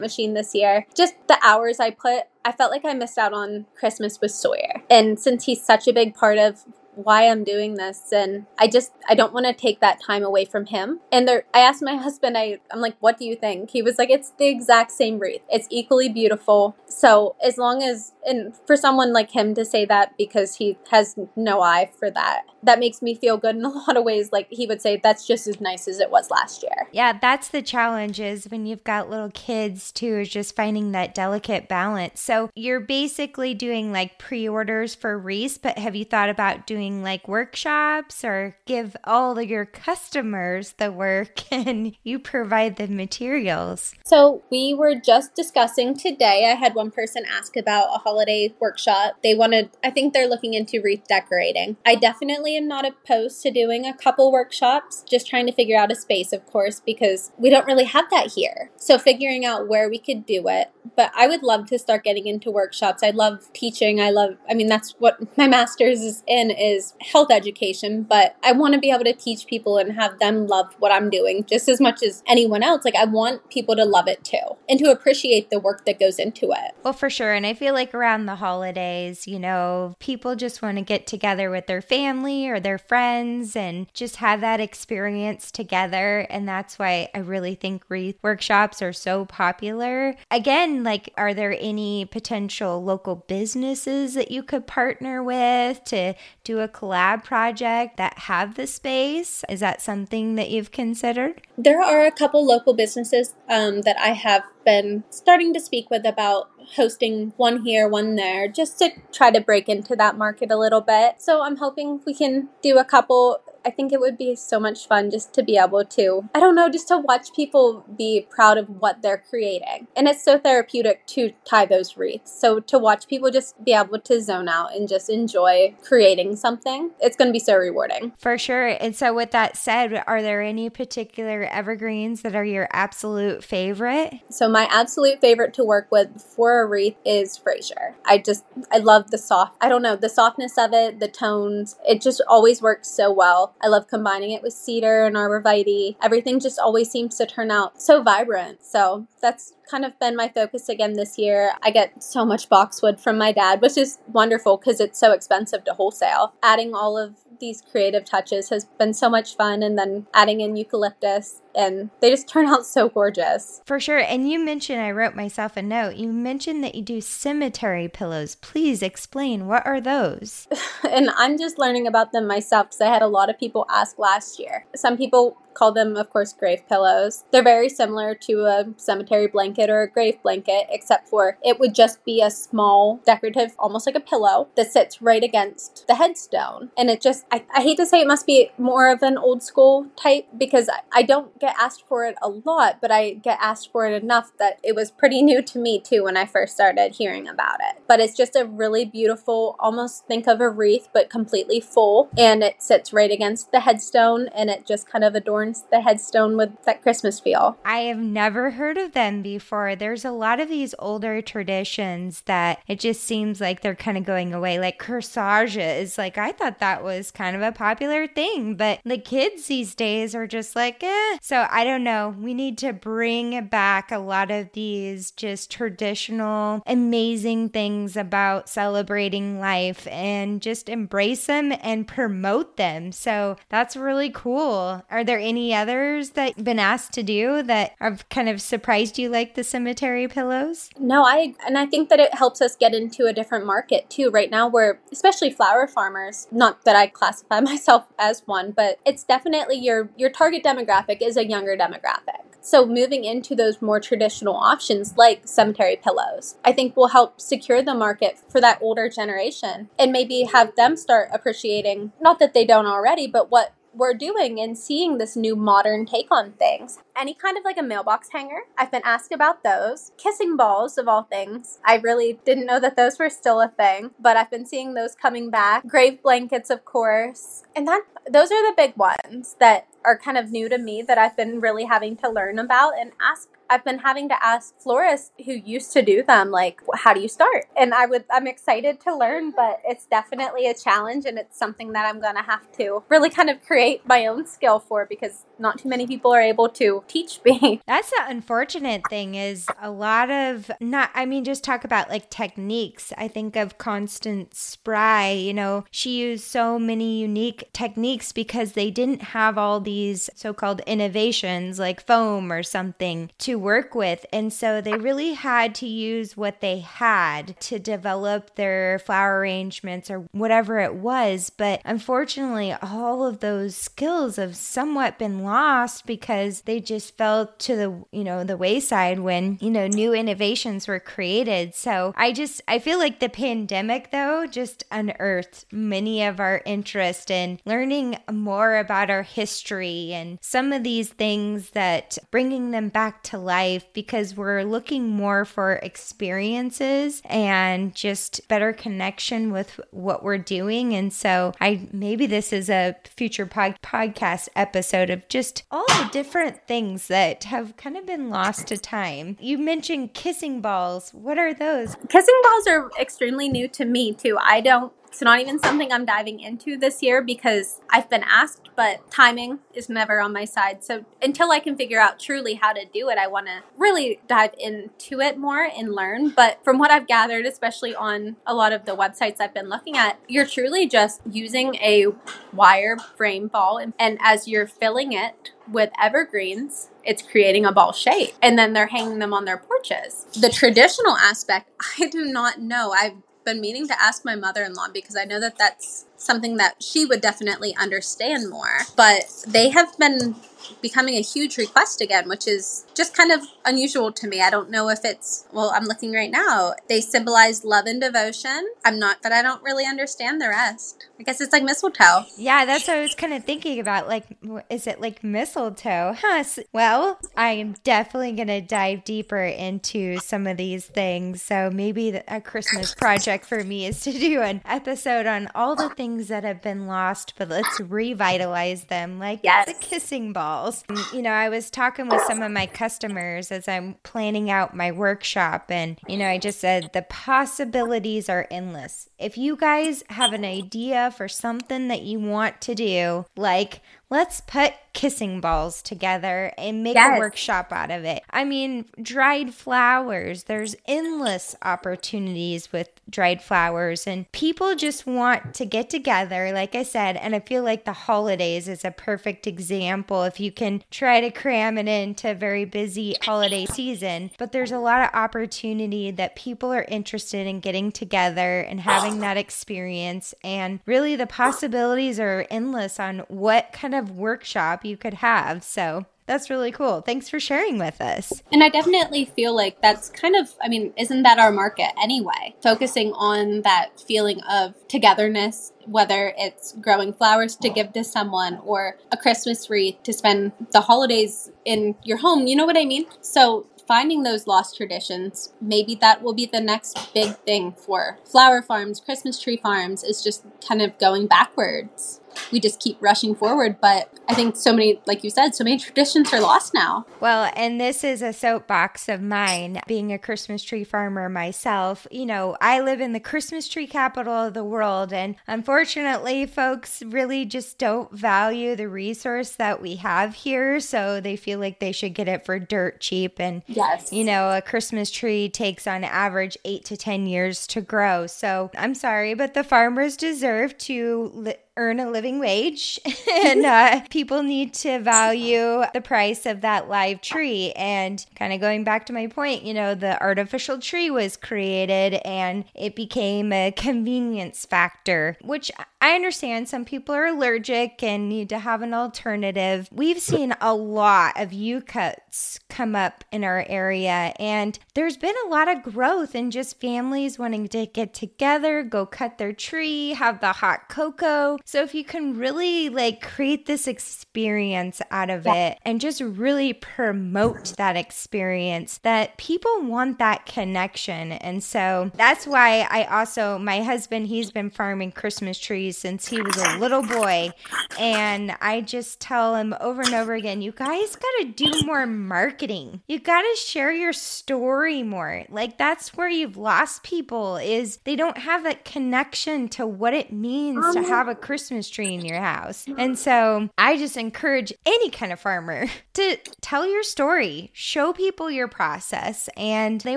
[0.00, 0.86] machine this year.
[0.96, 4.82] Just the hours I put, I felt like I missed out on Christmas with Sawyer.
[4.90, 8.92] And since he's such a big part of why I'm doing this and I just
[9.08, 11.00] I don't want to take that time away from him.
[11.10, 13.70] And there I asked my husband I I'm like what do you think?
[13.70, 15.42] He was like it's the exact same wreath.
[15.48, 16.76] It's equally beautiful.
[16.86, 21.16] So as long as and for someone like him to say that because he has
[21.36, 24.30] no eye for that that makes me feel good in a lot of ways.
[24.32, 26.88] Like he would say that's just as nice as it was last year.
[26.92, 31.14] Yeah that's the challenge is when you've got little kids too is just finding that
[31.14, 32.20] delicate balance.
[32.20, 37.28] So you're basically doing like pre-orders for reese but have you thought about doing like
[37.28, 43.94] workshops or give all of your customers the work and you provide the materials?
[44.04, 49.14] So we were just discussing today i had one person ask about a holiday workshop.
[49.22, 51.78] They wanted, I think they're looking into wreath decorating.
[51.86, 55.90] I definitely am not opposed to doing a couple workshops, just trying to figure out
[55.90, 58.70] a space, of course, because we don't really have that here.
[58.76, 60.70] So figuring out where we could do it.
[60.94, 63.02] But I would love to start getting into workshops.
[63.02, 64.00] I love teaching.
[64.00, 68.52] I love, I mean, that's what my master's is in is health education, but I
[68.52, 71.68] want to be able to teach people and have them love what I'm doing just
[71.68, 72.84] as much as anyone else.
[72.84, 76.18] Like I want people to love it too and to appreciate the work that goes
[76.18, 76.74] into it.
[76.82, 77.32] Well, for sure.
[77.32, 81.50] And I feel like around the holidays, you know, people just want to get together
[81.50, 86.26] with their family or their friends and just have that experience together.
[86.28, 90.16] And that's why I really think wreath workshops are so popular.
[90.32, 96.58] Again, like, are there any potential local businesses that you could partner with to do
[96.58, 99.44] a collab project that have the space?
[99.48, 101.40] Is that something that you've considered?
[101.56, 106.06] There are a couple local businesses um, that I have been starting to speak with
[106.06, 110.58] about hosting one here, one there, just to try to break into that market a
[110.58, 111.16] little bit.
[111.20, 114.86] So I'm hoping we can do a couple I think it would be so much
[114.86, 118.58] fun just to be able to, I don't know, just to watch people be proud
[118.58, 119.88] of what they're creating.
[119.96, 122.38] And it's so therapeutic to tie those wreaths.
[122.38, 126.90] So to watch people just be able to zone out and just enjoy creating something,
[127.00, 128.12] it's going to be so rewarding.
[128.18, 128.68] For sure.
[128.68, 134.14] And so, with that said, are there any particular evergreens that are your absolute favorite?
[134.30, 137.94] So, my absolute favorite to work with for a wreath is Fraser.
[138.04, 141.76] I just, I love the soft, I don't know, the softness of it, the tones.
[141.86, 143.51] It just always works so well.
[143.60, 145.96] I love combining it with cedar and arborvitae.
[146.02, 148.64] Everything just always seems to turn out so vibrant.
[148.64, 151.52] So that's kind of been my focus again this year.
[151.62, 155.64] I get so much boxwood from my dad, which is wonderful because it's so expensive
[155.64, 156.34] to wholesale.
[156.42, 160.56] Adding all of these creative touches has been so much fun and then adding in
[160.56, 163.60] eucalyptus and they just turn out so gorgeous.
[163.64, 163.98] For sure.
[163.98, 165.96] And you mentioned I wrote myself a note.
[165.96, 168.34] You mentioned that you do cemetery pillows.
[168.36, 170.48] Please explain what are those?
[170.90, 173.98] and I'm just learning about them myself because I had a lot of people ask
[173.98, 174.66] last year.
[174.74, 177.24] Some people call them, of course, grave pillows.
[177.30, 181.74] They're very similar to a cemetery blanket or a grave blanket, except for it would
[181.74, 186.70] just be a small decorative, almost like a pillow, that sits right against the headstone.
[186.76, 189.42] And it just, I, I hate to say it must be more of an old
[189.42, 193.36] school type because I, I don't get asked for it a lot, but I get
[193.42, 196.54] asked for it enough that it was pretty new to me too when I first
[196.54, 197.82] started hearing about it.
[197.88, 202.08] But it's just a really beautiful, almost think of a wreath, but completely full.
[202.16, 206.36] And it sits right against the headstone and it just kind of adorns the headstone
[206.36, 207.58] with that Christmas feel.
[207.64, 209.74] I have never heard of them before.
[209.74, 214.04] There's a lot of these older traditions that it just seems like they're kind of
[214.04, 214.60] going away.
[214.60, 219.48] Like corsages, like I thought that was kind of a popular thing, but the kids
[219.48, 221.18] these days are just like, eh.
[221.20, 222.14] So I don't know.
[222.18, 229.38] We need to bring back a lot of these just traditional, amazing things about celebrating
[229.38, 232.92] life and just embrace them and promote them.
[232.92, 234.82] So that's really cool.
[234.90, 238.40] Are there any any others that you've been asked to do that have kind of
[238.40, 240.70] surprised you, like the cemetery pillows?
[240.78, 244.10] No, I and I think that it helps us get into a different market too.
[244.10, 246.28] Right now, we're especially flower farmers.
[246.30, 251.16] Not that I classify myself as one, but it's definitely your your target demographic is
[251.16, 252.22] a a younger demographic.
[252.44, 257.62] So, moving into those more traditional options like cemetery pillows, I think will help secure
[257.62, 262.44] the market for that older generation and maybe have them start appreciating, not that they
[262.44, 266.78] don't already, but what we're doing and seeing this new modern take on things.
[266.96, 268.40] Any kind of like a mailbox hanger.
[268.58, 269.92] I've been asked about those.
[269.96, 271.58] Kissing balls, of all things.
[271.64, 274.94] I really didn't know that those were still a thing, but I've been seeing those
[274.94, 275.66] coming back.
[275.66, 277.44] Grave blankets, of course.
[277.56, 280.98] And that those are the big ones that are kind of new to me that
[280.98, 285.10] I've been really having to learn about and ask I've been having to ask florists
[285.26, 287.44] who used to do them, like, how do you start?
[287.54, 291.72] And I would, I'm excited to learn, but it's definitely a challenge and it's something
[291.72, 295.26] that I'm going to have to really kind of create my own skill for because
[295.38, 297.60] not too many people are able to teach me.
[297.66, 302.08] That's the unfortunate thing is a lot of not I mean just talk about like
[302.08, 302.92] techniques.
[302.96, 308.70] I think of Constance Spry, you know, she used so many unique techniques because they
[308.70, 314.04] didn't have all these so-called innovations like foam or something to work with.
[314.12, 319.90] And so they really had to use what they had to develop their flower arrangements
[319.90, 326.42] or whatever it was, but unfortunately all of those skills have somewhat been lost because
[326.42, 330.80] they just fell to the, you know, the wayside when, you know, new innovations were
[330.80, 331.54] created.
[331.54, 337.10] So I just, I feel like the pandemic though just unearthed many of our interest
[337.10, 343.02] in learning more about our history and some of these things that bringing them back
[343.04, 350.18] to life because we're looking more for experiences and just better connection with what we're
[350.18, 350.74] doing.
[350.74, 355.88] And so I, maybe this is a future pod- podcast episode of just all the
[355.92, 359.16] different things that have kind of been lost to time.
[359.20, 360.90] You mentioned kissing balls.
[360.90, 361.76] What are those?
[361.88, 364.18] Kissing balls are extremely new to me, too.
[364.20, 368.50] I don't it's not even something I'm diving into this year because I've been asked,
[368.54, 370.62] but timing is never on my side.
[370.62, 374.00] So until I can figure out truly how to do it, I want to really
[374.06, 376.10] dive into it more and learn.
[376.10, 379.78] But from what I've gathered, especially on a lot of the websites I've been looking
[379.78, 381.86] at, you're truly just using a
[382.34, 383.56] wire frame ball.
[383.56, 388.12] And, and as you're filling it with evergreens, it's creating a ball shape.
[388.20, 390.06] And then they're hanging them on their porches.
[390.20, 392.74] The traditional aspect, I do not know.
[392.76, 396.36] I've been meaning to ask my mother in law because I know that that's something
[396.38, 398.60] that she would definitely understand more.
[398.76, 400.16] But they have been
[400.60, 404.20] becoming a huge request again, which is just kind of unusual to me.
[404.20, 406.54] I don't know if it's, well, I'm looking right now.
[406.68, 408.48] They symbolize love and devotion.
[408.64, 410.86] I'm not, but I don't really understand the rest.
[410.98, 412.04] I guess it's like mistletoe.
[412.16, 413.88] Yeah, that's what I was kind of thinking about.
[413.88, 414.04] Like,
[414.48, 415.96] is it like mistletoe?
[415.98, 416.24] Huh.
[416.52, 421.22] Well, I'm definitely going to dive deeper into some of these things.
[421.22, 425.70] So maybe a Christmas project for me is to do an episode on all the
[425.70, 429.46] things that have been lost, but let's revitalize them, like yes.
[429.46, 430.64] the kissing balls.
[430.94, 434.72] You know, I was talking with some of my customers as I'm planning out my
[434.72, 435.50] workshop.
[435.50, 438.88] And, you know, I just said the possibilities are endless.
[438.98, 444.22] If you guys have an idea for something that you want to do, like let's
[444.22, 446.96] put kissing balls together and make yes.
[446.96, 448.02] a workshop out of it.
[448.10, 455.44] I mean, dried flowers, there's endless opportunities with dried flowers, and people just want to
[455.44, 456.96] get together, like I said.
[456.96, 461.10] And I feel like the holidays is a perfect example if you can try to
[461.10, 464.10] cram it into a very busy holiday season.
[464.18, 469.00] But there's a lot of opportunity that people are interested in getting together and having
[469.00, 470.14] that experience.
[470.22, 475.42] And really, the possibilities are endless on what kind of workshop you could have.
[475.42, 476.82] So that's really cool.
[476.82, 478.22] Thanks for sharing with us.
[478.30, 482.34] And I definitely feel like that's kind of, I mean, isn't that our market anyway?
[482.42, 488.76] Focusing on that feeling of togetherness, whether it's growing flowers to give to someone or
[488.92, 492.26] a Christmas wreath to spend the holidays in your home.
[492.26, 492.84] You know what I mean?
[493.00, 498.42] So finding those lost traditions, maybe that will be the next big thing for flower
[498.42, 503.56] farms, Christmas tree farms, is just kind of going backwards we just keep rushing forward.
[503.60, 506.86] But I think so many, like you said, so many traditions are lost now.
[507.00, 511.86] Well, and this is a soapbox of mine, being a Christmas tree farmer myself.
[511.90, 516.82] You know, I live in the Christmas tree capital of the world, and unfortunately, folks
[516.82, 520.60] really just don't value the resource that we have here.
[520.60, 523.20] So they feel like they should get it for dirt cheap.
[523.20, 527.60] And, yes, you know, a Christmas tree takes on average eight to 10 years to
[527.60, 528.06] grow.
[528.06, 531.10] So I'm sorry, but the farmers deserve to.
[531.14, 532.80] Li- earn a living wage
[533.24, 537.52] and uh, people need to value the price of that live tree.
[537.52, 541.94] And kind of going back to my point, you know, the artificial tree was created
[542.04, 548.28] and it became a convenience factor, which I understand some people are allergic and need
[548.28, 549.68] to have an alternative.
[549.72, 555.14] We've seen a lot of U cuts come up in our area, and there's been
[555.26, 559.90] a lot of growth in just families wanting to get together, go cut their tree,
[559.94, 561.38] have the hot cocoa.
[561.44, 565.48] So if you can really like create this experience out of yeah.
[565.48, 571.12] it and just really promote that experience, that people want that connection.
[571.12, 576.20] And so that's why I also, my husband, he's been farming Christmas trees since he
[576.22, 577.30] was a little boy.
[577.78, 581.86] And I just tell him over and over again, you guys got to do more
[581.86, 582.82] marketing.
[582.86, 585.24] You got to share your story more.
[585.28, 590.12] Like that's where you've lost people is they don't have that connection to what it
[590.12, 591.31] means to um, have a Christmas
[591.70, 592.66] tree in your house.
[592.82, 598.28] And so I just encourage any kind of farmer to tell your story, show people
[598.28, 599.96] your process, and they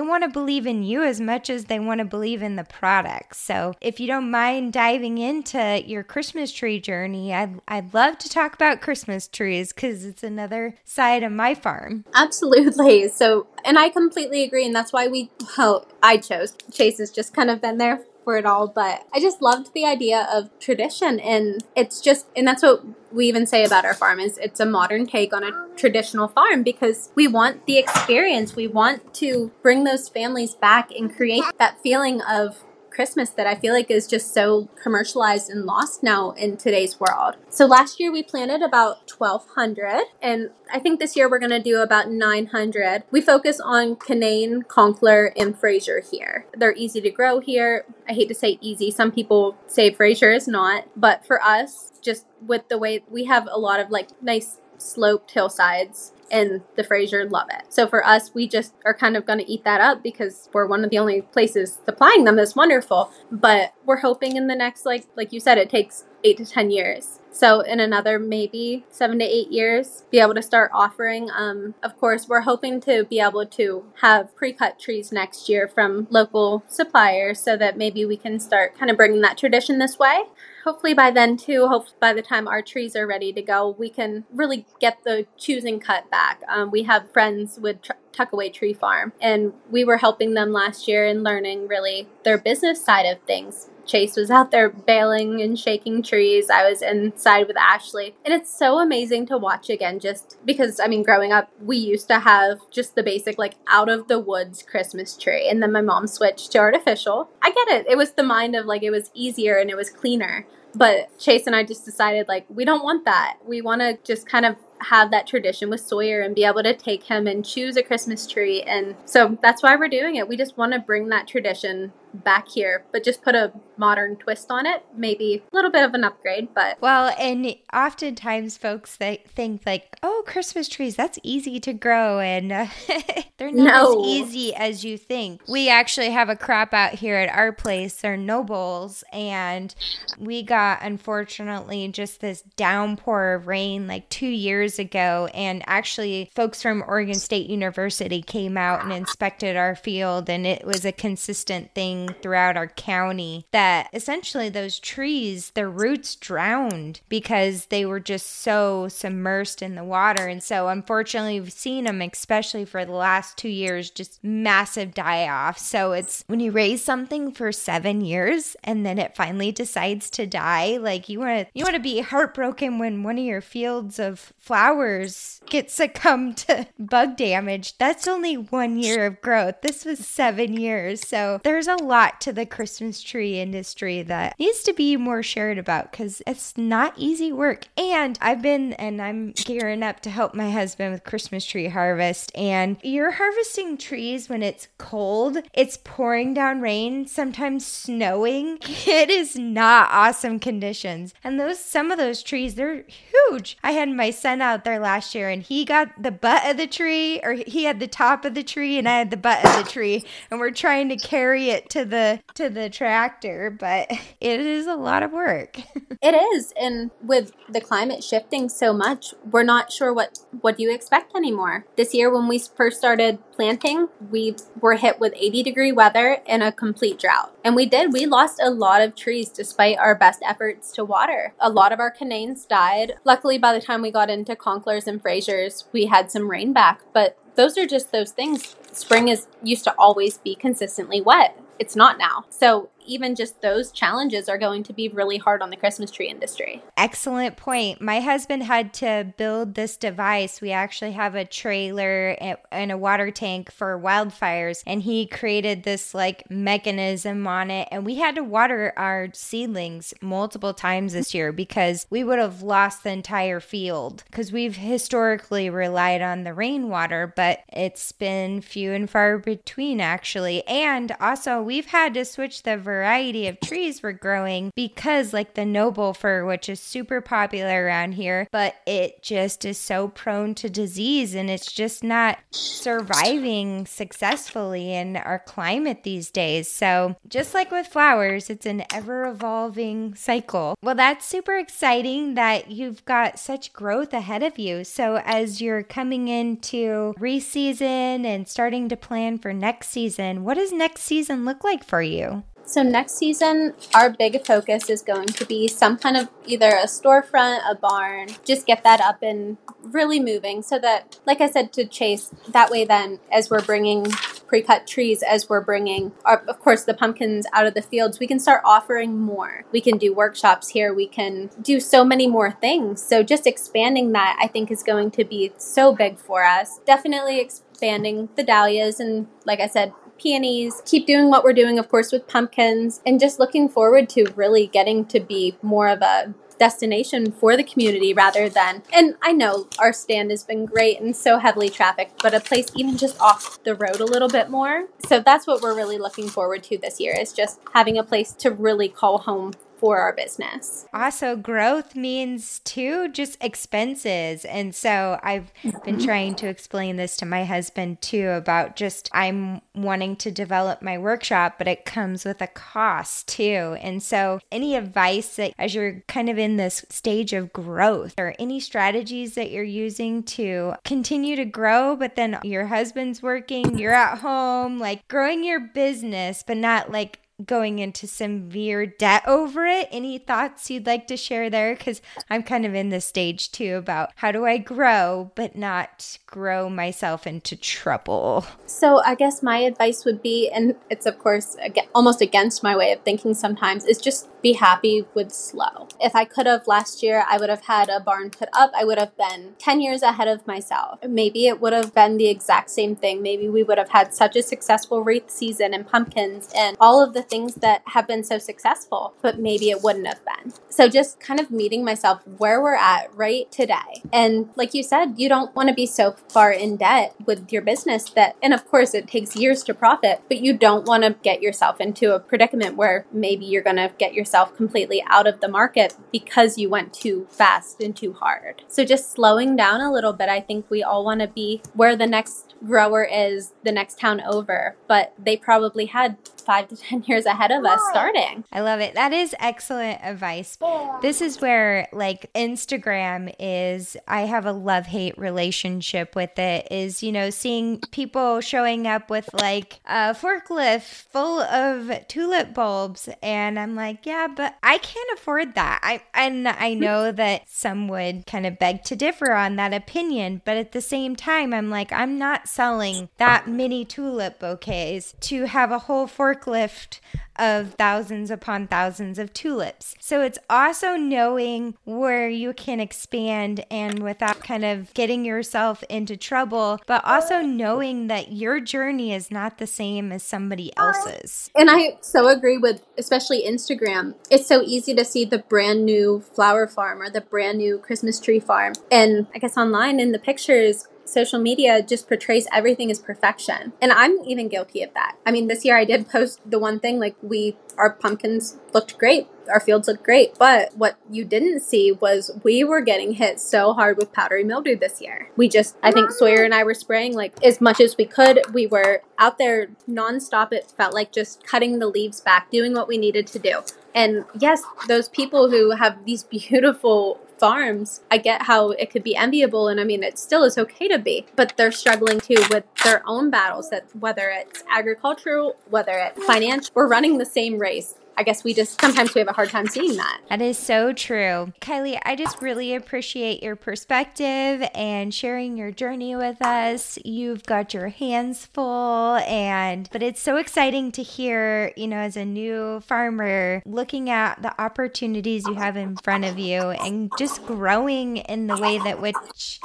[0.00, 3.34] want to believe in you as much as they want to believe in the product.
[3.34, 8.28] So if you don't mind diving into your Christmas tree journey, I'd, I'd love to
[8.28, 12.04] talk about Christmas trees because it's another side of my farm.
[12.14, 13.08] Absolutely.
[13.08, 14.64] So, and I completely agree.
[14.64, 16.54] And that's why we, well, I chose.
[16.70, 19.84] Chase has just kind of been there for it all, but I just loved the
[19.84, 21.20] idea of tradition.
[21.20, 24.66] And it's just, and that's what we even say about our farm is it's a
[24.66, 28.56] modern take on a traditional farm because we want the experience.
[28.56, 32.64] We want to bring those families back and create that feeling of
[32.96, 37.36] Christmas that I feel like is just so commercialized and lost now in today's world.
[37.50, 41.62] So last year we planted about 1200 and I think this year we're going to
[41.62, 43.02] do about 900.
[43.10, 46.46] We focus on Canaan, Concolor, and Fraser here.
[46.56, 47.84] They're easy to grow here.
[48.08, 48.90] I hate to say easy.
[48.90, 53.46] Some people say Fraser is not, but for us, just with the way we have
[53.50, 57.72] a lot of like nice sloped hillsides and the Fraser love it.
[57.72, 60.66] So for us, we just are kind of going to eat that up because we're
[60.66, 63.10] one of the only places supplying them that's wonderful.
[63.30, 66.70] But we're hoping in the next, like like you said, it takes eight to ten
[66.70, 67.20] years.
[67.30, 71.28] So in another maybe seven to eight years, be able to start offering.
[71.30, 76.06] Um, of course, we're hoping to be able to have pre-cut trees next year from
[76.10, 80.22] local suppliers, so that maybe we can start kind of bringing that tradition this way
[80.66, 83.88] hopefully by then too hopefully by the time our trees are ready to go we
[83.88, 86.42] can really get the choosing cut back.
[86.48, 90.88] Um, we have friends with tr- tuckaway tree farm and we were helping them last
[90.88, 95.58] year and learning really their business side of things Chase was out there baling and
[95.58, 96.50] shaking trees.
[96.50, 98.14] I was inside with Ashley.
[98.24, 102.08] And it's so amazing to watch again, just because, I mean, growing up, we used
[102.08, 105.48] to have just the basic, like, out of the woods Christmas tree.
[105.48, 107.30] And then my mom switched to artificial.
[107.42, 107.86] I get it.
[107.88, 110.46] It was the mind of, like, it was easier and it was cleaner.
[110.74, 113.38] But Chase and I just decided like we don't want that.
[113.46, 116.74] We want to just kind of have that tradition with Sawyer and be able to
[116.74, 118.60] take him and choose a Christmas tree.
[118.60, 120.28] And so that's why we're doing it.
[120.28, 124.50] We just want to bring that tradition back here, but just put a modern twist
[124.50, 124.84] on it.
[124.94, 129.96] Maybe a little bit of an upgrade, but well, and oftentimes folks they think like,
[130.02, 132.66] oh, Christmas trees, that's easy to grow, and uh,
[133.38, 134.00] they're not no.
[134.00, 135.42] as easy as you think.
[135.48, 137.94] We actually have a crop out here at our place.
[137.94, 139.74] They're nobles, and
[140.18, 146.62] we got unfortunately just this downpour of rain like two years ago, and actually, folks
[146.62, 151.74] from Oregon State University came out and inspected our field, and it was a consistent
[151.74, 158.26] thing throughout our county that essentially those trees, their roots drowned because they were just
[158.40, 160.26] so submersed in the water.
[160.26, 165.28] And so, unfortunately, we've seen them, especially for the last two years, just massive die
[165.28, 165.58] off.
[165.58, 170.26] So, it's when you raise something for seven years and then it finally decides to
[170.26, 173.98] die, like you want to, you want to be heartbroken when one of your fields
[173.98, 177.76] of flowers gets succumbed to bug damage.
[177.78, 179.60] That's only one year of growth.
[179.62, 181.06] This was seven years.
[181.06, 185.22] So, there's a lot lot to the Christmas tree industry that needs to be more
[185.22, 187.68] shared about because it's not easy work.
[187.78, 192.30] And I've been, and I'm gearing up to help my husband with Christmas tree harvest.
[192.36, 198.58] And you're harvesting trees when it's cold, it's pouring down rain, sometimes snowing.
[198.86, 201.12] It is not awesome conditions.
[201.24, 203.58] And those, some of those trees, they're huge.
[203.62, 206.66] I had my son out there last year and he got the butt of the
[206.66, 209.64] tree, or he had the top of the tree, and I had the butt of
[209.64, 210.04] the tree.
[210.30, 214.74] And we're trying to carry it to the to the tractor, but it is a
[214.74, 215.60] lot of work.
[216.02, 220.62] it is, and with the climate shifting so much, we're not sure what what do
[220.62, 221.66] you expect anymore.
[221.76, 226.42] This year, when we first started planting, we were hit with 80 degree weather and
[226.42, 227.92] a complete drought, and we did.
[227.92, 231.34] We lost a lot of trees despite our best efforts to water.
[231.38, 232.94] A lot of our Canaans died.
[233.04, 236.80] Luckily, by the time we got into Concolors and Frasers, we had some rain back,
[236.94, 238.56] but those are just those things.
[238.72, 241.38] Spring is used to always be consistently wet.
[241.58, 242.24] It's not now.
[242.30, 246.08] So even just those challenges are going to be really hard on the Christmas tree
[246.08, 246.62] industry.
[246.76, 247.80] Excellent point.
[247.80, 250.40] My husband had to build this device.
[250.40, 252.16] We actually have a trailer
[252.50, 257.68] and a water tank for wildfires, and he created this like mechanism on it.
[257.70, 262.42] And we had to water our seedlings multiple times this year because we would have
[262.42, 268.72] lost the entire field because we've historically relied on the rainwater, but it's been few
[268.72, 270.46] and far between actually.
[270.46, 275.46] And also, we've had to switch the variety of trees we're growing because, like the
[275.46, 280.50] noble fir, which is super popular around here, but it just is so prone to
[280.50, 286.48] disease and it's just not surviving successfully in our climate these days.
[286.48, 290.54] So, just like with flowers, it's an ever evolving cycle.
[290.62, 294.64] Well, that's super exciting that you've got such growth ahead of you.
[294.64, 300.52] So, as you're coming into reseason and starting to plan for next season, what does
[300.52, 302.22] next season look like for you?
[302.46, 306.66] So next season, our big focus is going to be some kind of either a
[306.66, 311.52] storefront, a barn, just get that up and really moving so that, like I said
[311.54, 313.84] to Chase, that way then as we're bringing
[314.28, 318.06] pre-cut trees, as we're bringing, our, of course, the pumpkins out of the fields, we
[318.06, 319.44] can start offering more.
[319.50, 320.72] We can do workshops here.
[320.72, 322.80] We can do so many more things.
[322.82, 326.60] So just expanding that, I think, is going to be so big for us.
[326.64, 331.68] Definitely expanding the dahlias and, like I said, peonies, keep doing what we're doing, of
[331.68, 336.14] course, with pumpkins, and just looking forward to really getting to be more of a
[336.38, 340.94] destination for the community rather than and I know our stand has been great and
[340.94, 344.66] so heavily trafficked, but a place even just off the road a little bit more.
[344.86, 348.12] So that's what we're really looking forward to this year is just having a place
[348.12, 349.32] to really call home
[349.66, 350.64] for our business.
[350.72, 354.24] Also, growth means too just expenses.
[354.24, 355.32] And so I've
[355.64, 360.62] been trying to explain this to my husband too about just I'm wanting to develop
[360.62, 363.56] my workshop, but it comes with a cost too.
[363.60, 368.14] And so, any advice that as you're kind of in this stage of growth or
[368.20, 373.74] any strategies that you're using to continue to grow, but then your husband's working, you're
[373.74, 379.68] at home, like growing your business, but not like going into severe debt over it.
[379.70, 381.54] Any thoughts you'd like to share there?
[381.54, 385.98] Because I'm kind of in this stage too about how do I grow, but not
[386.06, 388.26] grow myself into trouble.
[388.46, 391.36] So I guess my advice would be, and it's of course
[391.74, 395.68] almost against my way of thinking sometimes, is just be happy with slow.
[395.80, 398.50] If I could have last year, I would have had a barn put up.
[398.56, 400.80] I would have been 10 years ahead of myself.
[400.82, 403.02] Maybe it would have been the exact same thing.
[403.02, 406.92] Maybe we would have had such a successful wreath season and pumpkins and all of
[406.92, 410.32] the things that have been so successful, but maybe it wouldn't have been.
[410.48, 413.84] So just kind of meeting myself where we're at right today.
[413.92, 417.42] And like you said, you don't want to be so far in debt with your
[417.42, 420.96] business that, and of course, it takes years to profit, but you don't want to
[421.04, 425.20] get yourself into a predicament where maybe you're going to get yourself completely out of
[425.20, 428.42] the market because you went too fast and too hard.
[428.48, 431.76] So just slowing down a little bit, I think we all want to be where
[431.76, 435.96] the next grower is the next town over, but they probably had
[436.26, 438.24] five to 10 years ahead of us starting.
[438.32, 438.74] I love it.
[438.74, 440.36] That is excellent advice.
[440.82, 446.82] This is where, like, Instagram is, I have a love hate relationship with it, is,
[446.82, 452.88] you know, seeing people showing up with like a forklift full of tulip bulbs.
[453.02, 455.60] And I'm like, yeah, but I can't afford that.
[455.62, 456.58] I, and I mm.
[456.58, 460.60] know that some would kind of beg to differ on that opinion, but at the
[460.60, 465.86] same time, I'm like, I'm not selling that many tulip bouquets to have a whole
[466.16, 466.80] forklift
[467.18, 469.74] of thousands upon thousands of tulips.
[469.80, 475.96] So it's also knowing where you can expand and without kind of getting yourself into
[475.96, 481.30] trouble, but also knowing that your journey is not the same as somebody else's.
[481.34, 483.94] And I so agree with especially Instagram.
[484.10, 487.98] It's so easy to see the brand new flower farm or the brand new Christmas
[487.98, 488.52] tree farm.
[488.70, 493.52] And I guess online in the pictures, social media just portrays everything as perfection.
[493.60, 494.96] And I'm even guilty of that.
[495.04, 498.78] I mean, this year I did post the one thing like we our pumpkins looked
[498.78, 499.08] great.
[499.28, 500.16] Our fields looked great.
[500.18, 504.56] But what you didn't see was we were getting hit so hard with powdery mildew
[504.56, 505.10] this year.
[505.16, 508.20] We just, I think Sawyer and I were spraying like as much as we could.
[508.32, 510.32] We were out there nonstop.
[510.32, 513.40] It felt like just cutting the leaves back, doing what we needed to do.
[513.74, 518.96] And yes, those people who have these beautiful farms, I get how it could be
[518.96, 522.44] enviable, and I mean, it still is okay to be, but they're struggling too with
[522.64, 523.50] their own battles.
[523.50, 527.74] That whether it's agricultural, whether it's financial, we're running the same race.
[527.96, 530.00] I guess we just sometimes we have a hard time seeing that.
[530.08, 531.32] That is so true.
[531.40, 536.78] Kylee, I just really appreciate your perspective and sharing your journey with us.
[536.84, 541.96] You've got your hands full and but it's so exciting to hear, you know, as
[541.96, 547.24] a new farmer looking at the opportunities you have in front of you and just
[547.26, 549.40] growing in the way that which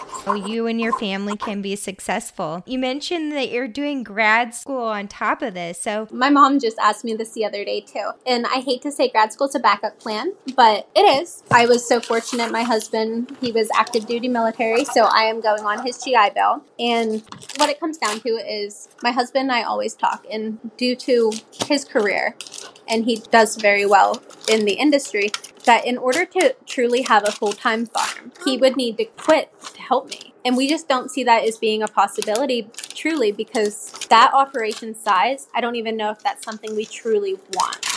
[0.45, 2.64] you and your family can be successful.
[2.66, 5.82] You mentioned that you're doing grad school on top of this.
[5.82, 8.12] So my mom just asked me this the other day too.
[8.26, 11.44] And and I hate to say grad school's a backup plan, but it is.
[11.52, 12.52] I was so fortunate.
[12.52, 16.64] My husband, he was active duty military, so I am going on his GI Bill.
[16.80, 17.22] And
[17.58, 21.34] what it comes down to is my husband and I always talk, and due to
[21.68, 22.36] his career,
[22.88, 25.30] and he does very well in the industry,
[25.66, 29.52] that in order to truly have a full time farm, he would need to quit
[29.76, 30.34] to help me.
[30.44, 35.48] And we just don't see that as being a possibility truly because that operation size,
[35.54, 37.91] I don't even know if that's something we truly want.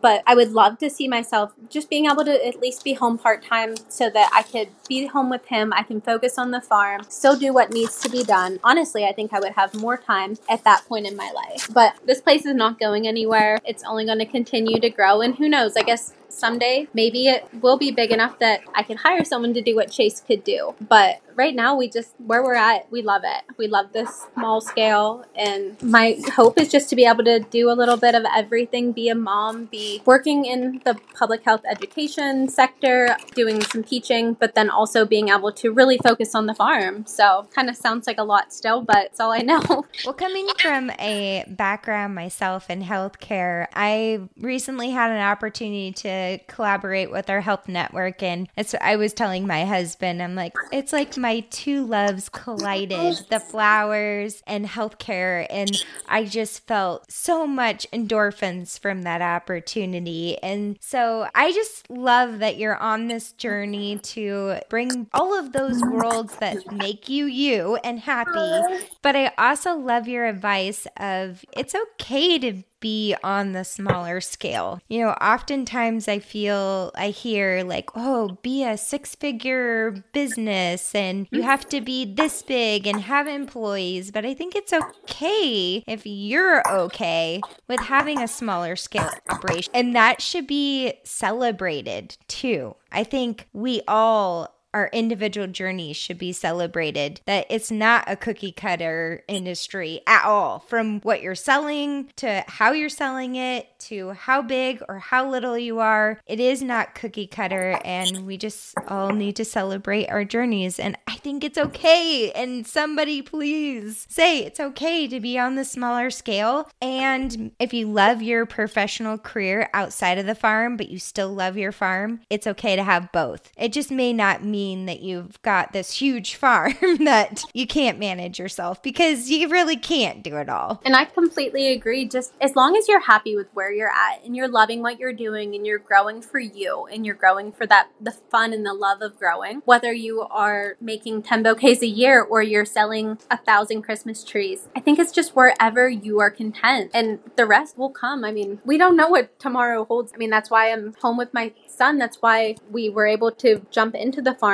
[0.00, 3.18] But I would love to see myself just being able to at least be home
[3.18, 5.72] part time so that I could be home with him.
[5.72, 8.60] I can focus on the farm, still do what needs to be done.
[8.64, 11.68] Honestly, I think I would have more time at that point in my life.
[11.72, 13.58] But this place is not going anywhere.
[13.64, 15.20] It's only going to continue to grow.
[15.20, 15.76] And who knows?
[15.76, 19.62] I guess someday maybe it will be big enough that I can hire someone to
[19.62, 20.74] do what Chase could do.
[20.80, 23.44] But right now we just where we're at, we love it.
[23.56, 27.70] We love this small scale and my hope is just to be able to do
[27.70, 32.48] a little bit of everything, be a mom, be working in the public health education
[32.48, 37.06] sector, doing some teaching, but then also being able to really focus on the farm.
[37.06, 39.62] So kind of sounds like a lot still, but it's all I know.
[40.04, 46.08] Well, coming from a background myself in healthcare, I recently had an opportunity to
[46.48, 48.22] collaborate with our health network.
[48.22, 53.26] And it's, I was telling my husband, I'm like, it's like my two loves collided
[53.28, 55.46] the flowers and healthcare.
[55.48, 55.70] And
[56.08, 60.38] I just felt so much endorphins from that opportunity.
[60.42, 65.82] And so I just love that you're on this journey to bring all of those
[65.82, 68.60] worlds that make you you and happy.
[69.02, 74.80] But I also love your advice of it's okay to be on the smaller scale.
[74.88, 81.26] You know, oftentimes I feel, I hear like, oh, be a six figure business and
[81.30, 81.48] you mm-hmm.
[81.48, 84.10] have to be this big and have employees.
[84.10, 89.72] But I think it's okay if you're okay with having a smaller scale operation.
[89.74, 92.76] And that should be celebrated too.
[92.92, 97.20] I think we all our individual journeys should be celebrated.
[97.26, 102.72] That it's not a cookie cutter industry at all, from what you're selling to how
[102.72, 106.20] you're selling it to how big or how little you are.
[106.26, 110.78] It is not cookie cutter, and we just all need to celebrate our journeys.
[110.78, 112.30] And I think it's okay.
[112.32, 116.68] And somebody please say it's okay to be on the smaller scale.
[116.80, 121.56] And if you love your professional career outside of the farm, but you still love
[121.56, 123.50] your farm, it's okay to have both.
[123.56, 127.98] It just may not mean mean that you've got this huge farm that you can't
[127.98, 130.80] manage yourself because you really can't do it all.
[130.84, 132.04] And I completely agree.
[132.06, 135.14] Just as long as you're happy with where you're at and you're loving what you're
[135.14, 138.74] doing and you're growing for you and you're growing for that, the fun and the
[138.74, 143.38] love of growing, whether you are making 10 bouquets a year or you're selling a
[143.38, 147.90] thousand Christmas trees, I think it's just wherever you are content and the rest will
[147.90, 148.24] come.
[148.24, 150.12] I mean, we don't know what tomorrow holds.
[150.14, 151.96] I mean, that's why I'm home with my son.
[151.96, 154.49] That's why we were able to jump into the farm.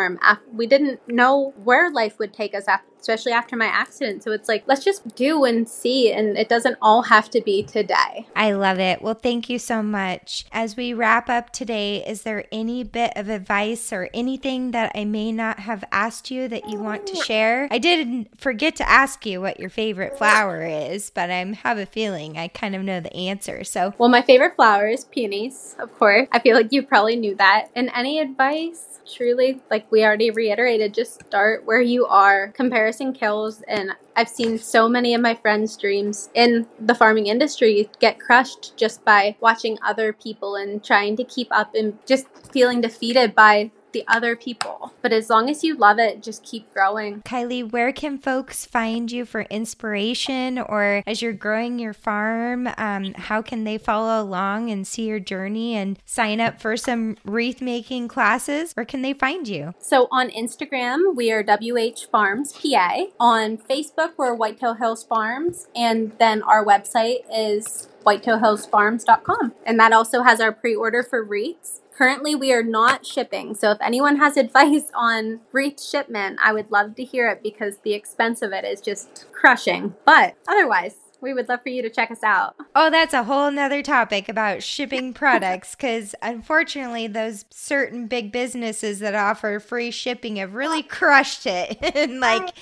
[0.53, 4.25] We didn't know where life would take us after especially after my accident.
[4.25, 6.13] So it's like, let's just do and see.
[6.13, 8.27] And it doesn't all have to be today.
[8.35, 9.01] I love it.
[9.01, 10.45] Well, thank you so much.
[10.51, 15.05] As we wrap up today, is there any bit of advice or anything that I
[15.05, 17.69] may not have asked you that you want to share?
[17.71, 21.87] I did forget to ask you what your favorite flower is, but I have a
[21.87, 23.63] feeling I kind of know the answer.
[23.63, 26.27] So, well, my favorite flower is peonies, of course.
[26.33, 27.69] I feel like you probably knew that.
[27.77, 28.97] And any advice?
[29.07, 32.49] truly, like we already reiterated, just start where you are.
[32.49, 37.89] Comparison kills, and I've seen so many of my friends' dreams in the farming industry
[38.01, 42.81] get crushed just by watching other people and trying to keep up and just feeling
[42.81, 44.93] defeated by the other people.
[45.01, 47.23] But as long as you love it, just keep growing.
[47.23, 52.69] Kylee, where can folks find you for inspiration or as you're growing your farm?
[52.77, 57.17] Um, how can they follow along and see your journey and sign up for some
[57.25, 58.73] wreath making classes?
[58.75, 59.73] Where can they find you?
[59.79, 63.05] So on Instagram, we are WH Farms PA.
[63.19, 65.69] On Facebook, we're Whitetail Hills Farms.
[65.75, 69.55] And then our website is whitetailhillsfarms.com.
[69.65, 71.81] And that also has our pre order for wreaths.
[71.97, 73.55] Currently, we are not shipping.
[73.55, 77.79] So, if anyone has advice on wreath shipment, I would love to hear it because
[77.79, 79.95] the expense of it is just crushing.
[80.05, 82.57] But otherwise, we would love for you to check us out.
[82.75, 88.99] Oh, that's a whole nother topic about shipping products because unfortunately, those certain big businesses
[89.01, 91.79] that offer free shipping have really crushed it.
[91.97, 92.55] and like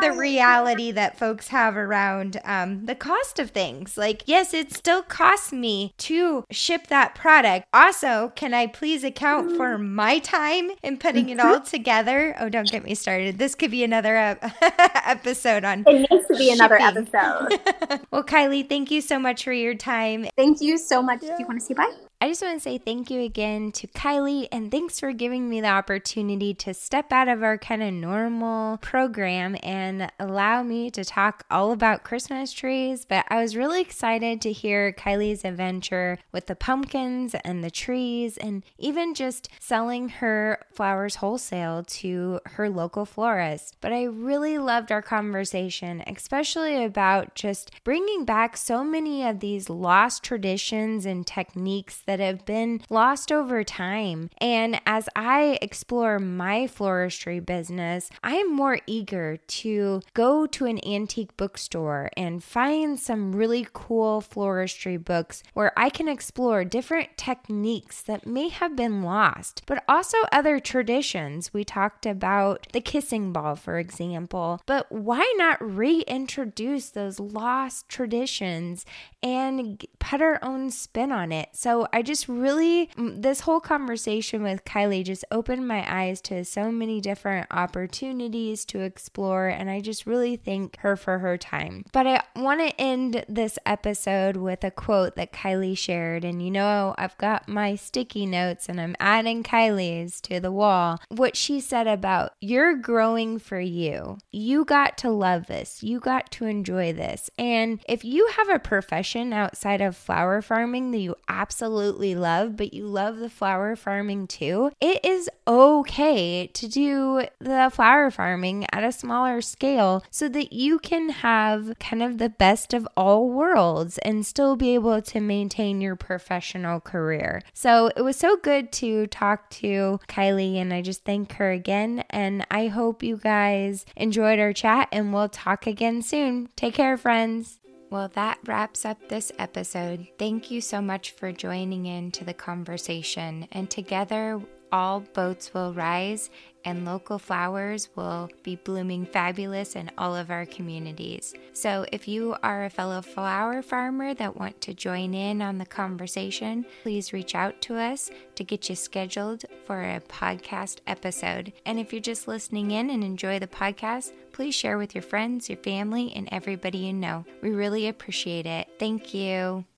[0.00, 3.96] the reality that folks have around um, the cost of things.
[3.96, 7.66] Like, yes, it still costs me to ship that product.
[7.72, 12.36] Also, can I please account for my time in putting it all together?
[12.38, 13.38] Oh, don't get me started.
[13.38, 14.50] This could be another uh,
[15.04, 15.84] episode on.
[15.86, 17.58] It needs to be another episode.
[18.10, 20.26] well, Kylee, thank you so much for your time.
[20.36, 21.20] Thank you so much.
[21.20, 21.92] Do you want to say bye?
[22.18, 25.60] I just want to say thank you again to Kylee and thanks for giving me
[25.60, 31.04] the opportunity to step out of our kind of normal program and allow me to
[31.04, 33.04] talk all about Christmas trees.
[33.04, 38.38] But I was really excited to hear Kylee's adventure with the pumpkins and the trees
[38.38, 43.76] and even just selling her flowers wholesale to her local florist.
[43.82, 49.68] But I really loved our conversation, especially about just bringing back so many of these
[49.68, 54.30] lost traditions and techniques that have been lost over time.
[54.38, 60.84] And as I explore my floristry business, I am more eager to go to an
[60.86, 68.02] antique bookstore and find some really cool floristry books where I can explore different techniques
[68.02, 71.52] that may have been lost, but also other traditions.
[71.52, 78.84] We talked about the kissing ball, for example, but why not reintroduce those lost traditions
[79.22, 81.50] and put our own spin on it?
[81.52, 86.70] So I just really, this whole conversation with Kylee just opened my eyes to so
[86.70, 89.48] many different opportunities to explore.
[89.48, 91.86] And I just really thank her for her time.
[91.94, 96.22] But I want to end this episode with a quote that Kylee shared.
[96.22, 101.00] And you know, I've got my sticky notes and I'm adding Kylee's to the wall.
[101.08, 104.18] What she said about you're growing for you.
[104.32, 105.82] You got to love this.
[105.82, 107.30] You got to enjoy this.
[107.38, 112.56] And if you have a profession outside of flower farming that you absolutely absolutely love,
[112.56, 118.66] but you love the flower farming too, it is okay to do the flower farming
[118.72, 123.28] at a smaller scale so that you can have kind of the best of all
[123.28, 127.40] worlds and still be able to maintain your professional career.
[127.54, 132.02] So it was so good to talk to Kylee, and I just thank her again.
[132.10, 136.48] And I hope you guys enjoyed our chat, and we'll talk again soon.
[136.56, 137.60] Take care, friends.
[137.96, 140.06] Well, that wraps up this episode.
[140.18, 143.48] Thank you so much for joining in to the conversation.
[143.52, 144.42] And together,
[144.72, 146.30] all boats will rise
[146.64, 151.32] and local flowers will be blooming fabulous in all of our communities.
[151.52, 155.66] So, if you are a fellow flower farmer that want to join in on the
[155.66, 161.52] conversation, please reach out to us to get you scheduled for a podcast episode.
[161.64, 165.48] And if you're just listening in and enjoy the podcast, please share with your friends,
[165.48, 167.24] your family, and everybody you know.
[167.42, 168.66] We really appreciate it.
[168.80, 169.66] Thank you.